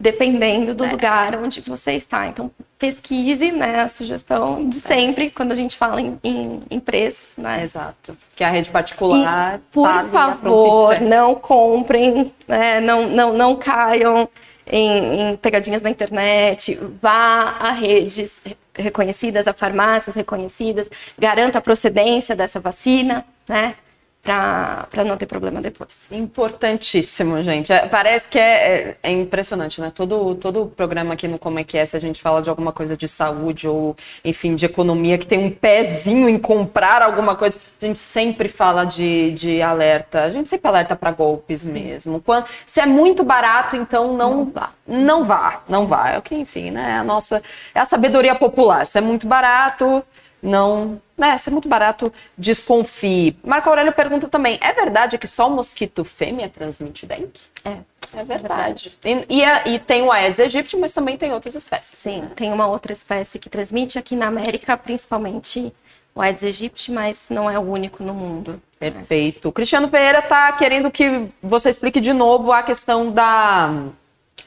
dependendo 0.03 0.75
do 0.75 0.85
é. 0.85 0.91
lugar 0.91 1.37
onde 1.37 1.61
você 1.61 1.93
está. 1.93 2.27
Então, 2.27 2.51
pesquise, 2.77 3.53
né, 3.53 3.83
a 3.83 3.89
sugestão 3.89 4.69
de 4.69 4.79
é. 4.79 4.81
sempre, 4.81 5.27
é. 5.27 5.31
quando 5.31 5.53
a 5.53 5.55
gente 5.55 5.77
fala 5.77 6.01
em, 6.01 6.19
em, 6.25 6.61
em, 6.69 6.81
preço, 6.81 7.29
né. 7.39 7.63
Exato. 7.63 8.17
Que 8.35 8.43
a 8.43 8.51
rede 8.51 8.69
particular. 8.69 9.59
E, 9.59 9.59
por 9.73 9.87
tá 9.87 10.05
favor, 10.07 11.01
não 11.01 11.37
comprem, 11.37 12.35
né, 12.49 12.81
não, 12.81 13.09
não, 13.09 13.33
não 13.33 13.55
caiam 13.55 14.29
em, 14.67 15.31
em, 15.31 15.37
pegadinhas 15.37 15.83
na 15.83 15.91
internet, 15.91 16.77
vá 17.01 17.57
a 17.61 17.71
redes 17.71 18.43
reconhecidas, 18.77 19.47
a 19.47 19.53
farmácias 19.53 20.17
reconhecidas, 20.17 20.91
garanta 21.17 21.59
a 21.59 21.63
procedência 21.63 22.35
dessa 22.35 22.59
vacina, 22.59 23.25
né? 23.49 23.77
Para 24.23 25.05
não 25.05 25.17
ter 25.17 25.27
problema 25.27 25.61
depois. 25.61 25.99
Importantíssimo, 26.11 27.43
gente. 27.43 27.73
É, 27.73 27.89
parece 27.89 28.29
que 28.29 28.39
é, 28.39 28.43
é, 28.43 28.97
é, 29.03 29.11
impressionante, 29.11 29.81
né? 29.81 29.91
Todo, 29.93 30.37
todo 30.37 30.67
programa 30.67 31.15
aqui 31.15 31.27
no 31.27 31.41
Como 31.41 31.59
é 31.59 31.65
que 31.65 31.77
é, 31.77 31.85
se 31.85 31.97
a 31.97 32.01
gente 32.01 32.23
fala 32.23 32.41
de 32.41 32.49
alguma 32.49 32.71
coisa 32.71 32.97
de 32.97 33.09
saúde 33.09 33.67
ou, 33.67 33.97
enfim, 34.25 34.55
de 34.55 34.65
economia, 34.65 35.19
que 35.19 35.27
tem 35.27 35.41
um 35.41 35.51
pezinho 35.51 36.29
em 36.29 36.39
comprar 36.39 37.03
alguma 37.03 37.35
coisa, 37.35 37.59
a 37.81 37.85
gente 37.85 37.99
sempre 37.99 38.49
fala 38.49 38.85
de, 38.85 39.33
de 39.33 39.61
alerta. 39.61 40.23
A 40.23 40.31
gente 40.31 40.49
sempre 40.49 40.69
alerta 40.69 40.95
para 40.95 41.11
golpes 41.11 41.63
Sim. 41.63 41.73
mesmo. 41.73 42.21
Quando, 42.21 42.47
se 42.65 42.81
é 42.81 42.87
muito 42.87 43.25
barato, 43.25 43.75
então 43.75 44.17
não, 44.17 44.37
não 44.37 44.45
vá. 44.53 44.71
Não 44.87 45.25
vá, 45.25 45.63
não 45.69 45.87
vá. 45.87 46.11
É 46.11 46.19
o 46.19 46.23
que, 46.23 46.37
enfim, 46.37 46.71
né? 46.71 46.99
A 46.99 47.05
nossa. 47.05 47.43
É 47.75 47.81
a 47.81 47.85
sabedoria 47.85 48.37
popular. 48.37 48.87
Se 48.87 48.99
é 48.99 49.01
muito 49.01 49.27
barato 49.27 50.05
não. 50.43 51.01
Né, 51.17 51.39
se 51.39 51.49
é 51.49 51.53
muito 51.53 51.69
barato, 51.69 52.13
desconfie. 52.37 53.37
Marco 53.45 53.69
Aurélio 53.69 53.93
pergunta 53.93 54.29
também: 54.29 54.59
é 54.61 54.73
verdade 54.73 55.17
que 55.17 55.29
só 55.29 55.49
o 55.49 55.51
mosquito 55.51 56.05
fêmea 56.05 56.49
transmite 56.49 57.07
dengue? 57.07 57.41
É. 57.65 57.77
É 58.15 58.25
verdade. 58.25 58.99
É 59.05 59.11
e, 59.11 59.43
e, 59.43 59.75
e, 59.75 59.79
tem 59.79 60.03
o 60.03 60.13
Aedes 60.13 60.39
aegypti, 60.39 60.77
mas 60.77 60.93
também 60.93 61.17
tem 61.17 61.33
outras 61.33 61.55
espécies. 61.55 61.99
Sim, 61.99 62.29
tem 62.37 62.53
uma 62.53 62.67
outra 62.67 62.93
espécie 62.93 63.39
que 63.39 63.49
transmite 63.49 63.99
aqui 63.99 64.15
na 64.15 64.27
América, 64.27 64.77
principalmente 64.77 65.73
o 66.15 66.21
Aedes 66.21 66.45
aegypti, 66.45 66.93
mas 66.93 67.29
não 67.31 67.51
é 67.51 67.59
o 67.59 67.63
único 67.63 68.03
no 68.03 68.13
mundo. 68.13 68.61
Perfeito. 68.79 69.49
O 69.49 69.53
Cristiano 69.53 69.89
Ferreira 69.89 70.19
está 70.19 70.53
querendo 70.53 70.91
que 70.91 71.29
você 71.43 71.71
explique 71.71 72.01
de 72.01 72.13
novo 72.13 72.53
a 72.53 72.63
questão 72.63 73.11
da, 73.11 73.73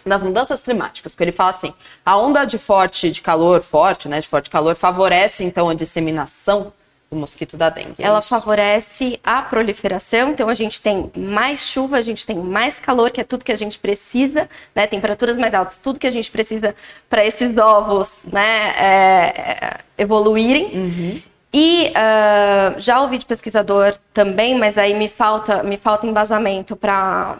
das 0.06 0.22
mudanças 0.22 0.62
climáticas, 0.62 1.14
porque 1.14 1.24
ele 1.24 1.32
fala 1.32 1.50
assim: 1.50 1.74
a 2.06 2.18
onda 2.18 2.46
de 2.46 2.58
forte 2.58 3.12
de 3.12 3.22
calor, 3.22 3.62
forte, 3.62 4.08
né, 4.08 4.20
de 4.20 4.28
forte 4.28 4.50
calor, 4.50 4.76
favorece 4.76 5.44
então 5.44 5.70
a 5.70 5.74
disseminação 5.74 6.72
do 7.10 7.16
mosquito 7.16 7.56
da 7.58 7.70
dengue. 7.70 7.96
Ela 8.00 8.22
favorece 8.22 9.20
a 9.24 9.42
proliferação, 9.42 10.32
então 10.32 10.50
a 10.50 10.54
gente 10.54 10.82
tem 10.82 11.12
mais 11.16 11.68
chuva, 11.68 11.98
a 11.98 12.02
gente 12.02 12.26
tem 12.26 12.38
mais 12.38 12.80
calor, 12.80 13.12
que 13.12 13.22
é 13.22 13.24
tudo 13.24 13.46
que 13.46 13.52
a 13.52 13.56
gente 13.56 13.80
precisa, 13.80 14.50
né? 14.74 14.88
Temperaturas 14.88 15.38
mais 15.38 15.54
altas, 15.54 15.78
tudo 15.78 16.00
que 16.00 16.08
a 16.08 16.12
gente 16.12 16.30
precisa 16.32 16.76
para 17.10 17.26
esses 17.26 17.58
ovos, 17.58 18.24
né, 18.32 18.74
é, 18.78 19.78
evoluírem. 19.98 20.66
Uhum. 20.74 21.22
E 21.58 21.92
uh, 21.92 22.78
já 22.78 23.00
ouvi 23.00 23.18
de 23.18 23.26
pesquisador 23.26 23.96
também, 24.14 24.60
mas 24.60 24.78
aí 24.78 24.94
me 24.94 25.08
falta, 25.08 25.64
me 25.64 25.78
falta 25.78 26.06
embasamento 26.06 26.76
para 26.76 27.40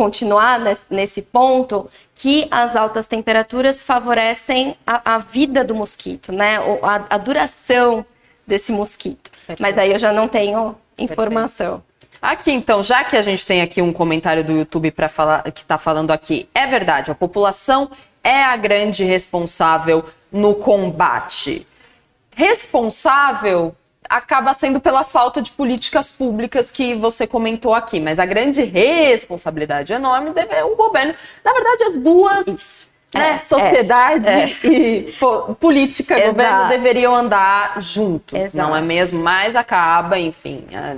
continuar 0.00 0.58
nesse, 0.88 1.20
ponto, 1.20 1.86
que 2.14 2.48
as 2.50 2.74
altas 2.74 3.06
temperaturas 3.06 3.82
favorecem 3.82 4.74
a, 4.86 5.16
a 5.16 5.18
vida 5.18 5.62
do 5.62 5.74
mosquito, 5.74 6.32
né? 6.32 6.56
A, 6.82 7.16
a 7.16 7.18
duração 7.18 8.02
desse 8.46 8.72
mosquito. 8.72 9.30
Perfeito. 9.30 9.60
Mas 9.60 9.76
aí 9.76 9.92
eu 9.92 9.98
já 9.98 10.10
não 10.10 10.26
tenho 10.26 10.74
informação. 10.96 11.82
Perfeito. 12.00 12.18
Aqui, 12.22 12.50
então, 12.50 12.82
já 12.82 13.04
que 13.04 13.14
a 13.14 13.20
gente 13.20 13.44
tem 13.44 13.60
aqui 13.60 13.82
um 13.82 13.92
comentário 13.92 14.42
do 14.42 14.52
YouTube 14.52 14.90
para 14.90 15.06
falar 15.06 15.42
que 15.52 15.60
está 15.60 15.76
falando 15.76 16.10
aqui, 16.12 16.48
é 16.54 16.66
verdade, 16.66 17.10
a 17.10 17.14
população 17.14 17.90
é 18.24 18.42
a 18.42 18.56
grande 18.56 19.04
responsável 19.04 20.02
no 20.32 20.54
combate 20.54 21.66
responsável 22.40 23.76
acaba 24.10 24.52
sendo 24.52 24.80
pela 24.80 25.04
falta 25.04 25.40
de 25.40 25.52
políticas 25.52 26.10
públicas 26.10 26.68
que 26.68 26.94
você 26.96 27.28
comentou 27.28 27.72
aqui, 27.72 28.00
mas 28.00 28.18
a 28.18 28.26
grande 28.26 28.60
responsabilidade 28.64 29.92
enorme 29.92 30.32
deve 30.32 30.52
é 30.52 30.64
o 30.64 30.74
governo. 30.74 31.14
Na 31.44 31.52
verdade, 31.52 31.84
as 31.84 31.96
duas. 31.96 32.46
Isso. 32.48 32.90
Né, 33.14 33.32
é, 33.32 33.38
sociedade 33.38 34.28
é, 34.28 34.44
é. 34.44 34.68
e 34.68 35.12
pô, 35.18 35.54
política, 35.56 36.14
Exato. 36.14 36.30
governo 36.30 36.68
deveriam 36.68 37.12
andar 37.12 37.80
juntos, 37.80 38.38
Exato. 38.38 38.68
não 38.68 38.76
é 38.76 38.80
mesmo? 38.80 39.20
Mas 39.20 39.56
acaba, 39.56 40.16
enfim. 40.16 40.64
É, 40.72 40.96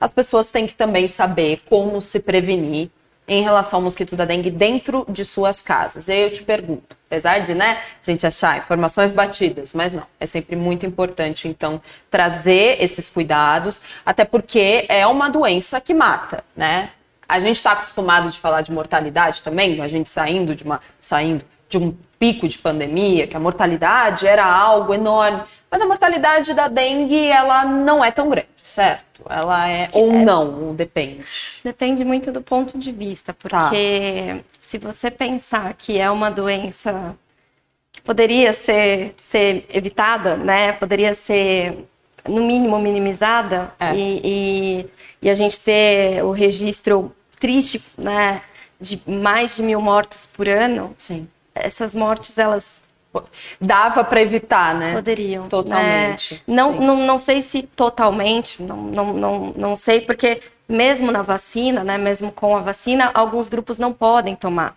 as 0.00 0.10
pessoas 0.10 0.50
têm 0.50 0.66
que 0.66 0.74
também 0.74 1.06
saber 1.06 1.62
como 1.68 2.00
se 2.00 2.18
prevenir 2.18 2.90
em 3.30 3.42
relação 3.42 3.78
ao 3.78 3.82
mosquito 3.84 4.16
da 4.16 4.24
dengue 4.24 4.50
dentro 4.50 5.06
de 5.08 5.24
suas 5.24 5.62
casas. 5.62 6.08
E 6.08 6.12
aí 6.12 6.22
eu 6.22 6.32
te 6.32 6.42
pergunto, 6.42 6.96
apesar 7.06 7.38
de, 7.38 7.54
né, 7.54 7.80
a 8.02 8.10
gente 8.10 8.26
achar 8.26 8.58
informações 8.58 9.12
batidas, 9.12 9.72
mas 9.72 9.92
não, 9.92 10.02
é 10.18 10.26
sempre 10.26 10.56
muito 10.56 10.84
importante, 10.84 11.46
então, 11.46 11.80
trazer 12.10 12.82
esses 12.82 13.08
cuidados, 13.08 13.80
até 14.04 14.24
porque 14.24 14.84
é 14.88 15.06
uma 15.06 15.30
doença 15.30 15.80
que 15.80 15.94
mata, 15.94 16.42
né? 16.56 16.90
A 17.28 17.38
gente 17.38 17.54
está 17.54 17.70
acostumado 17.70 18.28
de 18.28 18.36
falar 18.36 18.62
de 18.62 18.72
mortalidade 18.72 19.44
também, 19.44 19.80
a 19.80 19.86
gente 19.86 20.10
saindo 20.10 20.52
de 20.56 20.64
uma, 20.64 20.80
saindo 21.00 21.44
de 21.68 21.78
um 21.78 21.96
pico 22.18 22.48
de 22.48 22.58
pandemia, 22.58 23.28
que 23.28 23.36
a 23.36 23.40
mortalidade 23.40 24.26
era 24.26 24.44
algo 24.44 24.92
enorme, 24.92 25.40
mas 25.70 25.80
a 25.80 25.86
mortalidade 25.86 26.52
da 26.52 26.66
dengue, 26.66 27.28
ela 27.28 27.64
não 27.64 28.04
é 28.04 28.10
tão 28.10 28.28
grande, 28.28 28.48
certo? 28.60 29.09
Ela 29.28 29.68
é 29.68 29.86
que 29.86 29.98
ou 29.98 30.12
é. 30.12 30.24
não, 30.24 30.74
depende. 30.74 31.24
Depende 31.64 32.04
muito 32.04 32.32
do 32.32 32.40
ponto 32.40 32.78
de 32.78 32.92
vista, 32.92 33.32
porque 33.32 34.36
tá. 34.36 34.40
se 34.60 34.78
você 34.78 35.10
pensar 35.10 35.74
que 35.74 35.98
é 35.98 36.10
uma 36.10 36.30
doença 36.30 37.16
que 37.92 38.00
poderia 38.00 38.52
ser, 38.52 39.14
ser 39.18 39.66
evitada, 39.68 40.36
né? 40.36 40.72
Poderia 40.72 41.14
ser 41.14 41.86
no 42.28 42.44
mínimo 42.44 42.78
minimizada 42.78 43.72
é. 43.78 43.94
e, 43.94 44.20
e, 44.24 44.86
e, 45.22 45.30
a 45.30 45.34
gente 45.34 45.58
ter 45.60 46.22
o 46.24 46.30
registro 46.30 47.14
triste, 47.38 47.82
né? 47.98 48.42
De 48.80 49.00
mais 49.06 49.56
de 49.56 49.62
mil 49.62 49.80
mortos 49.80 50.26
por 50.26 50.48
ano. 50.48 50.94
Sim. 50.98 51.28
Essas 51.54 51.94
mortes 51.94 52.38
elas 52.38 52.80
dava 53.60 54.04
para 54.04 54.20
evitar, 54.22 54.74
né? 54.74 54.94
Poderiam. 54.94 55.48
Totalmente. 55.48 56.34
Né? 56.34 56.40
Não, 56.46 56.72
não, 56.72 56.96
não 56.96 57.18
sei 57.18 57.42
se 57.42 57.62
totalmente, 57.62 58.62
não, 58.62 58.76
não, 58.76 59.12
não, 59.12 59.54
não 59.56 59.76
sei, 59.76 60.00
porque 60.00 60.40
mesmo 60.68 61.10
na 61.10 61.22
vacina, 61.22 61.82
né, 61.82 61.98
mesmo 61.98 62.30
com 62.30 62.56
a 62.56 62.60
vacina, 62.60 63.10
alguns 63.12 63.48
grupos 63.48 63.78
não 63.78 63.92
podem 63.92 64.36
tomar. 64.36 64.76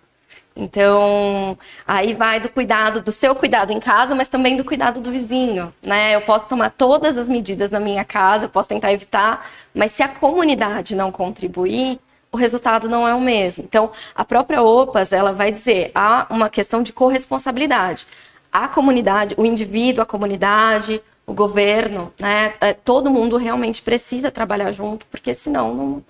Então, 0.55 1.57
aí 1.87 2.13
vai 2.13 2.39
do 2.39 2.47
cuidado, 2.47 3.01
do 3.01 3.11
seu 3.11 3.33
cuidado 3.33 3.71
em 3.71 3.79
casa, 3.79 4.13
mas 4.13 4.27
também 4.27 4.55
do 4.55 4.63
cuidado 4.63 5.01
do 5.01 5.11
vizinho, 5.11 5.73
né? 5.81 6.15
Eu 6.15 6.21
posso 6.21 6.47
tomar 6.47 6.69
todas 6.69 7.17
as 7.17 7.27
medidas 7.27 7.71
na 7.71 7.79
minha 7.79 8.05
casa, 8.05 8.45
eu 8.45 8.49
posso 8.49 8.69
tentar 8.69 8.93
evitar, 8.93 9.47
mas 9.73 9.91
se 9.91 10.03
a 10.03 10.07
comunidade 10.07 10.95
não 10.95 11.11
contribuir, 11.11 11.99
o 12.33 12.37
resultado 12.37 12.89
não 12.89 13.07
é 13.07 13.13
o 13.13 13.21
mesmo. 13.21 13.63
Então, 13.63 13.91
a 14.15 14.25
própria 14.25 14.61
OPAS, 14.63 15.13
ela 15.13 15.31
vai 15.31 15.51
dizer, 15.51 15.91
há 15.93 16.25
uma 16.31 16.49
questão 16.49 16.81
de 16.81 16.91
corresponsabilidade. 16.91 18.07
A 18.51 18.67
comunidade, 18.67 19.35
o 19.37 19.45
indivíduo, 19.45 20.01
a 20.01 20.05
comunidade, 20.05 20.99
o 21.27 21.33
governo, 21.33 22.11
né, 22.19 22.55
é, 22.59 22.73
todo 22.73 23.11
mundo 23.11 23.37
realmente 23.37 23.83
precisa 23.83 24.31
trabalhar 24.31 24.71
junto, 24.71 25.05
porque 25.11 25.35
senão 25.35 25.75
não, 25.75 26.03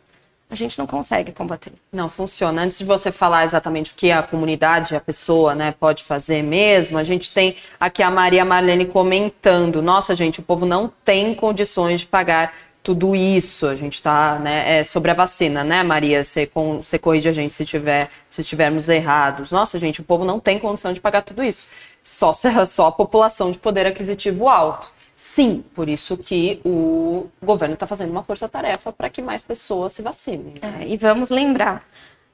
a 0.49 0.55
gente 0.55 0.79
não 0.79 0.87
consegue 0.87 1.33
combater. 1.33 1.73
Não 1.91 2.09
funciona. 2.09 2.61
Antes 2.61 2.79
de 2.79 2.85
você 2.85 3.11
falar 3.11 3.43
exatamente 3.43 3.91
o 3.91 3.95
que 3.95 4.09
a 4.09 4.23
comunidade, 4.23 4.95
a 4.95 5.01
pessoa, 5.01 5.53
né, 5.53 5.73
pode 5.77 6.05
fazer 6.05 6.41
mesmo, 6.41 6.97
a 6.97 7.03
gente 7.03 7.31
tem 7.31 7.57
aqui 7.77 8.01
a 8.01 8.09
Maria 8.09 8.45
Marlene 8.45 8.85
comentando: 8.85 9.81
nossa, 9.81 10.15
gente, 10.15 10.39
o 10.39 10.43
povo 10.43 10.65
não 10.65 10.91
tem 11.03 11.35
condições 11.35 11.99
de 11.99 12.05
pagar 12.05 12.53
tudo 12.83 13.15
isso. 13.15 13.65
A 13.65 13.75
gente 13.75 13.93
está 13.93 14.37
né, 14.37 14.79
é 14.79 14.83
sobre 14.83 15.09
a 15.09 15.13
vacina, 15.13 15.63
né, 15.63 15.81
Maria? 15.81 16.23
Você, 16.23 16.45
com, 16.45 16.81
você 16.81 16.99
corrige 16.99 17.29
a 17.29 17.31
gente 17.31 17.53
se, 17.53 17.65
tiver, 17.65 18.09
se 18.29 18.41
estivermos 18.41 18.89
errados. 18.89 19.51
Nossa, 19.51 19.79
gente, 19.79 20.01
o 20.01 20.03
povo 20.03 20.25
não 20.25 20.39
tem 20.39 20.59
condição 20.59 20.91
de 20.91 20.99
pagar 20.99 21.21
tudo 21.21 21.43
isso. 21.43 21.67
Só, 22.03 22.33
só 22.67 22.87
a 22.87 22.91
população 22.91 23.49
de 23.49 23.57
poder 23.57 23.87
aquisitivo 23.87 24.49
alto. 24.49 24.91
Sim, 25.15 25.63
por 25.73 25.87
isso 25.87 26.17
que 26.17 26.59
o 26.65 27.29
governo 27.41 27.75
está 27.75 27.87
fazendo 27.87 28.11
uma 28.11 28.23
força-tarefa 28.23 28.91
para 28.91 29.09
que 29.09 29.21
mais 29.21 29.41
pessoas 29.41 29.93
se 29.93 30.01
vacinem. 30.01 30.55
Né? 30.61 30.79
É, 30.81 30.87
e 30.87 30.97
vamos 30.97 31.29
lembrar, 31.29 31.83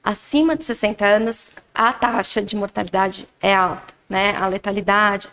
acima 0.04 0.56
de 0.56 0.66
60 0.66 1.06
anos, 1.06 1.52
a 1.76 1.94
taxa 1.94 2.42
de 2.42 2.56
mortalidade 2.56 3.28
é 3.40 3.54
alta, 3.54 3.94
né? 4.10 4.34
A 4.36 4.48
letalidade 4.48 5.28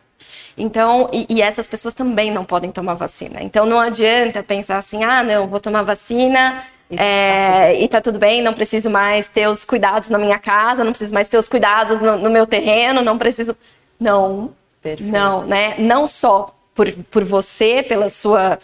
então, 0.57 1.09
e, 1.13 1.27
e, 1.29 1.43
essas 1.43 1.67
pessoas 1.67 1.95
também 1.95 2.31
não 2.31 2.45
podem 2.45 2.71
tomar 2.71 2.95
vacina. 2.95 3.43
Então, 3.43 3.67
não 3.67 3.79
adianta 3.81 4.43
pensar 4.43 4.79
assim, 4.79 5.05
ah, 5.05 5.23
não, 5.23 5.47
vou 5.47 5.61
tomar 5.61 5.83
vacina 5.83 6.65
e, 6.91 6.97
é, 6.97 7.69
tá 7.69 7.73
e 7.75 7.89
tá 7.89 8.01
tudo 8.01 8.19
bem, 8.19 8.43
não 8.43 8.55
preciso 8.55 8.89
mais 8.89 9.29
ter 9.29 9.49
os 9.49 9.65
cuidados 9.65 10.09
na 10.09 10.19
minha 10.19 10.39
casa, 10.39 10.85
não 10.85 10.93
preciso 10.93 11.13
mais 11.13 11.29
ter 11.29 11.37
os 11.37 11.49
cuidados 11.49 12.01
no, 12.01 12.17
no 12.17 12.31
meu 12.31 12.47
terreno, 12.47 13.03
não 13.03 13.19
preciso. 13.19 13.57
Não, 13.99 14.53
Perfeito. 14.83 15.11
não, 15.11 15.45
né? 15.45 15.75
Não 15.79 16.07
só 16.07 16.55
por, 16.75 16.93
por 17.11 17.25
você, 17.25 17.83
pela 17.83 18.09
sua, 18.09 18.59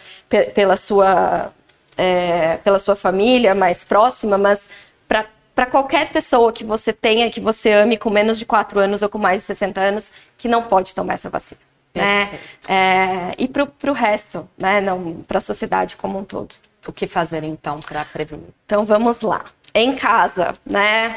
pela 0.53 0.77
sua, 0.77 1.51
é, 1.97 2.57
pela 2.57 2.79
sua 2.79 2.95
família 2.95 3.53
mais 3.53 3.83
próxima, 3.83 4.37
mas 4.37 4.69
para 5.07 5.65
qualquer 5.65 6.11
pessoa 6.11 6.51
que 6.51 6.63
você 6.63 6.93
tenha, 6.93 7.29
que 7.29 7.39
você 7.39 7.71
ame 7.71 7.97
com 7.97 8.09
menos 8.09 8.39
de 8.39 8.45
4 8.45 8.79
anos 8.79 9.01
ou 9.01 9.09
com 9.09 9.17
mais 9.17 9.41
de 9.41 9.47
60 9.47 9.81
anos, 9.81 10.11
que 10.43 10.49
não 10.49 10.63
pode 10.63 10.93
tomar 10.93 11.13
essa 11.13 11.29
vacina 11.29 11.61
né? 11.95 12.39
É, 12.67 13.33
e 13.37 13.47
para 13.47 13.91
o 13.91 13.93
resto, 13.93 14.49
né? 14.57 14.81
Para 15.25 15.37
a 15.37 15.41
sociedade 15.41 15.95
como 15.95 16.19
um 16.19 16.23
todo. 16.23 16.53
O 16.85 16.91
que 16.91 17.07
fazer 17.07 17.45
então 17.45 17.79
para 17.79 18.03
prevenir? 18.03 18.49
Então 18.65 18.83
vamos 18.83 19.21
lá. 19.21 19.45
Em 19.73 19.95
casa, 19.95 20.53
né? 20.65 21.15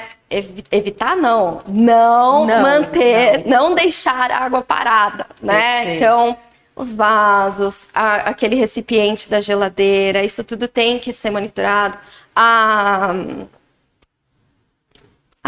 evitar 0.70 1.16
não, 1.16 1.58
não, 1.68 2.46
não 2.46 2.62
manter, 2.62 3.46
não. 3.46 3.70
não. 3.70 3.74
deixar 3.74 4.30
a 4.30 4.38
água 4.38 4.62
parada, 4.62 5.26
né? 5.42 5.76
Perfeito. 5.76 5.96
Então 5.96 6.36
os 6.74 6.92
vasos, 6.92 7.88
a, 7.94 8.30
aquele 8.30 8.54
recipiente 8.54 9.28
da 9.28 9.40
geladeira, 9.40 10.24
isso 10.24 10.44
tudo 10.44 10.68
tem 10.68 10.98
que 10.98 11.12
ser 11.12 11.30
monitorado. 11.30 11.98
A, 12.34 13.14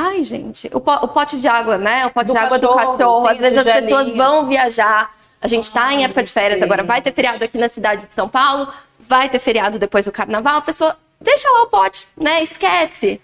Ai, 0.00 0.22
gente, 0.22 0.70
o, 0.72 0.80
pote 0.80 1.40
de 1.40 1.48
água, 1.48 1.76
né? 1.76 2.06
O 2.06 2.10
pote 2.10 2.26
do 2.26 2.32
de 2.32 2.38
água 2.38 2.58
cachorro, 2.58 2.74
do 2.74 2.96
cachorro. 2.96 3.28
Às 3.28 3.38
vezes 3.38 3.58
as 3.58 3.64
pessoas 3.64 4.14
vão 4.14 4.46
viajar 4.46 5.10
a 5.40 5.46
gente 5.46 5.64
está 5.64 5.92
em 5.92 6.04
época 6.04 6.22
de 6.22 6.32
férias 6.32 6.60
agora, 6.60 6.82
vai 6.82 7.00
ter 7.00 7.12
feriado 7.12 7.42
aqui 7.42 7.56
na 7.56 7.68
cidade 7.68 8.06
de 8.06 8.14
São 8.14 8.28
Paulo, 8.28 8.68
vai 8.98 9.28
ter 9.28 9.38
feriado 9.38 9.78
depois 9.78 10.04
do 10.06 10.12
carnaval, 10.12 10.56
a 10.56 10.62
pessoa 10.62 10.96
deixa 11.20 11.48
lá 11.50 11.62
o 11.62 11.66
pote, 11.68 12.06
né? 12.16 12.42
Esquece. 12.42 13.20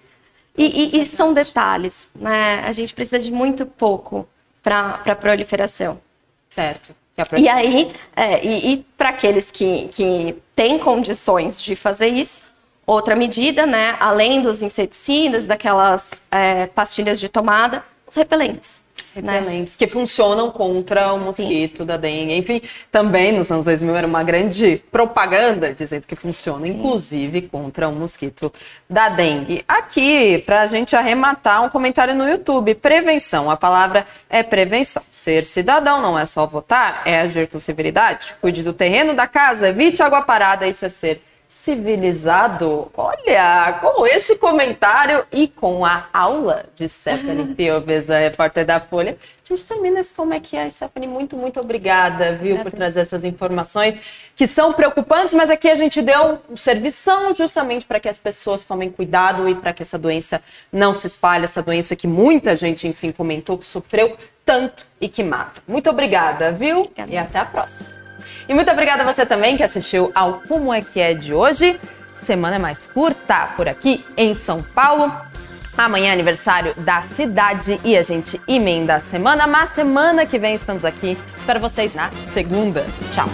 E, 0.57 0.97
e, 0.97 1.01
e 1.01 1.07
são 1.07 1.33
detalhes, 1.33 2.11
né? 2.15 2.63
A 2.65 2.71
gente 2.71 2.95
precisa 2.95 3.19
de 3.19 3.33
muito 3.33 3.67
pouco 3.67 4.29
para 4.63 5.01
a 5.05 5.15
proliferação. 5.17 6.01
Certo. 6.49 6.95
E 7.37 7.49
aí, 7.49 7.93
é, 8.15 8.45
e, 8.45 8.73
e 8.73 8.77
para 8.97 9.11
aqueles 9.11 9.51
que, 9.51 9.89
que 9.89 10.37
têm 10.55 10.79
condições 10.79 11.61
de 11.61 11.75
fazer 11.75 12.09
isso, 12.09 12.44
outra 12.87 13.17
medida, 13.17 13.67
né? 13.67 13.97
Além 13.99 14.43
dos 14.43 14.63
inseticidas, 14.63 15.47
daquelas 15.47 16.11
é, 16.31 16.67
pastilhas 16.67 17.19
de 17.21 17.29
tomada, 17.29 17.83
os 18.07 18.17
repelentes. 18.17 18.85
Né? 19.15 19.39
Repelentes, 19.39 19.75
né? 19.75 19.79
que 19.79 19.93
funcionam 19.93 20.51
contra 20.51 21.13
o 21.13 21.19
mosquito 21.19 21.79
Sim. 21.79 21.87
da 21.87 21.97
dengue. 21.97 22.37
Enfim, 22.37 22.63
também 22.91 23.33
nos 23.33 23.51
anos 23.51 23.65
2000 23.65 23.97
era 23.97 24.07
uma 24.07 24.23
grande 24.23 24.83
propaganda 24.91 25.73
dizendo 25.73 26.07
que 26.07 26.17
funciona, 26.17 26.67
inclusive 26.67 27.43
contra 27.43 27.89
o 27.89 27.93
mosquito 27.93 28.53
da 28.89 29.09
dengue. 29.09 29.65
Aqui, 29.67 30.39
para 30.39 30.63
a 30.63 30.67
gente 30.67 30.97
arrematar, 30.97 31.63
um 31.65 31.69
comentário 31.69 32.15
no 32.15 32.29
YouTube: 32.29 32.75
prevenção. 32.75 33.51
A 33.51 33.57
palavra 33.57 34.07
é 34.29 34.43
prevenção. 34.43 35.03
Ser 35.11 35.45
cidadão 35.45 36.01
não 36.01 36.19
é 36.19 36.27
só 36.27 36.47
votar, 36.47 37.03
é 37.05 37.21
agir 37.21 37.49
com 37.49 37.59
severidade. 37.59 38.35
Cuide 38.41 38.63
do 38.63 38.73
terreno 38.73 39.15
da 39.15 39.27
casa, 39.27 39.69
evite 39.69 40.03
água 40.03 40.23
parada, 40.23 40.67
isso 40.67 40.85
é 40.85 40.89
ser 40.89 41.23
civilizado. 41.55 42.91
Olha, 42.95 43.79
com 43.81 44.05
este 44.07 44.35
comentário 44.35 45.25
e 45.33 45.47
com 45.47 45.85
a 45.85 46.07
aula 46.13 46.67
de 46.75 46.87
Stephanie 46.89 47.55
Pioves, 47.57 48.11
a 48.11 48.19
repórter 48.19 48.67
da 48.67 48.81
Folha, 48.81 49.17
a 49.43 49.49
gente 49.49 49.65
termina 49.65 50.01
esse 50.01 50.13
Como 50.13 50.35
é 50.35 50.41
que 50.41 50.57
é, 50.57 50.69
Stephanie? 50.69 51.09
Muito, 51.09 51.37
muito 51.37 51.61
obrigada, 51.61 52.33
viu, 52.33 52.59
por 52.59 52.73
trazer 52.73 53.03
essas 53.03 53.25
informações 53.25 53.99
que 54.35 54.47
são 54.47 54.73
preocupantes, 54.73 55.33
mas 55.33 55.49
aqui 55.49 55.71
a 55.71 55.77
gente 55.77 56.03
deu 56.03 56.41
um 56.51 56.57
servição 56.57 57.33
justamente 57.33 57.87
para 57.87 58.01
que 58.01 58.09
as 58.09 58.19
pessoas 58.19 58.65
tomem 58.65 58.91
cuidado 58.91 59.49
e 59.49 59.55
para 59.55 59.73
que 59.73 59.81
essa 59.81 59.97
doença 59.99 60.43
não 60.73 60.93
se 60.93 61.07
espalhe, 61.07 61.45
essa 61.45 61.63
doença 61.63 61.95
que 61.95 62.09
muita 62.09 62.57
gente, 62.57 62.87
enfim, 62.89 63.13
comentou 63.13 63.57
que 63.57 63.65
sofreu 63.65 64.17
tanto 64.45 64.85
e 65.01 65.09
que 65.09 65.23
mata. 65.23 65.63
Muito 65.67 65.89
obrigada, 65.89 66.51
viu? 66.51 66.81
Obrigada. 66.81 67.13
E 67.13 67.17
até 67.17 67.39
a 67.39 67.45
próxima. 67.45 68.04
E 68.49 68.55
muito 68.55 68.71
obrigada 68.71 69.03
a 69.03 69.13
você 69.13 69.25
também 69.25 69.57
que 69.57 69.63
assistiu 69.63 70.11
ao 70.15 70.43
Como 70.47 70.73
é 70.73 70.81
que 70.81 71.01
é 71.01 71.15
de 71.15 71.33
hoje. 71.35 71.79
Semana 72.13 72.59
mais 72.59 72.87
curta 72.87 73.49
por 73.57 73.69
aqui 73.69 74.05
em 74.17 74.35
São 74.35 74.63
Paulo. 74.63 75.13
Amanhã 75.77 76.11
é 76.11 76.13
aniversário 76.13 76.73
da 76.77 77.03
cidade 77.03 77.81
e 77.85 77.97
a 77.97 78.03
gente 78.03 78.41
emenda 78.47 78.95
a 78.95 79.01
semana, 79.01 79.47
mas 79.47 79.71
semana 79.71 80.25
que 80.25 80.39
vem 80.39 80.55
estamos 80.55 80.85
aqui. 80.85 81.19
Espero 81.37 81.59
vocês 81.59 81.95
na 81.95 82.11
segunda. 82.13 82.87
Tchau. 83.13 83.27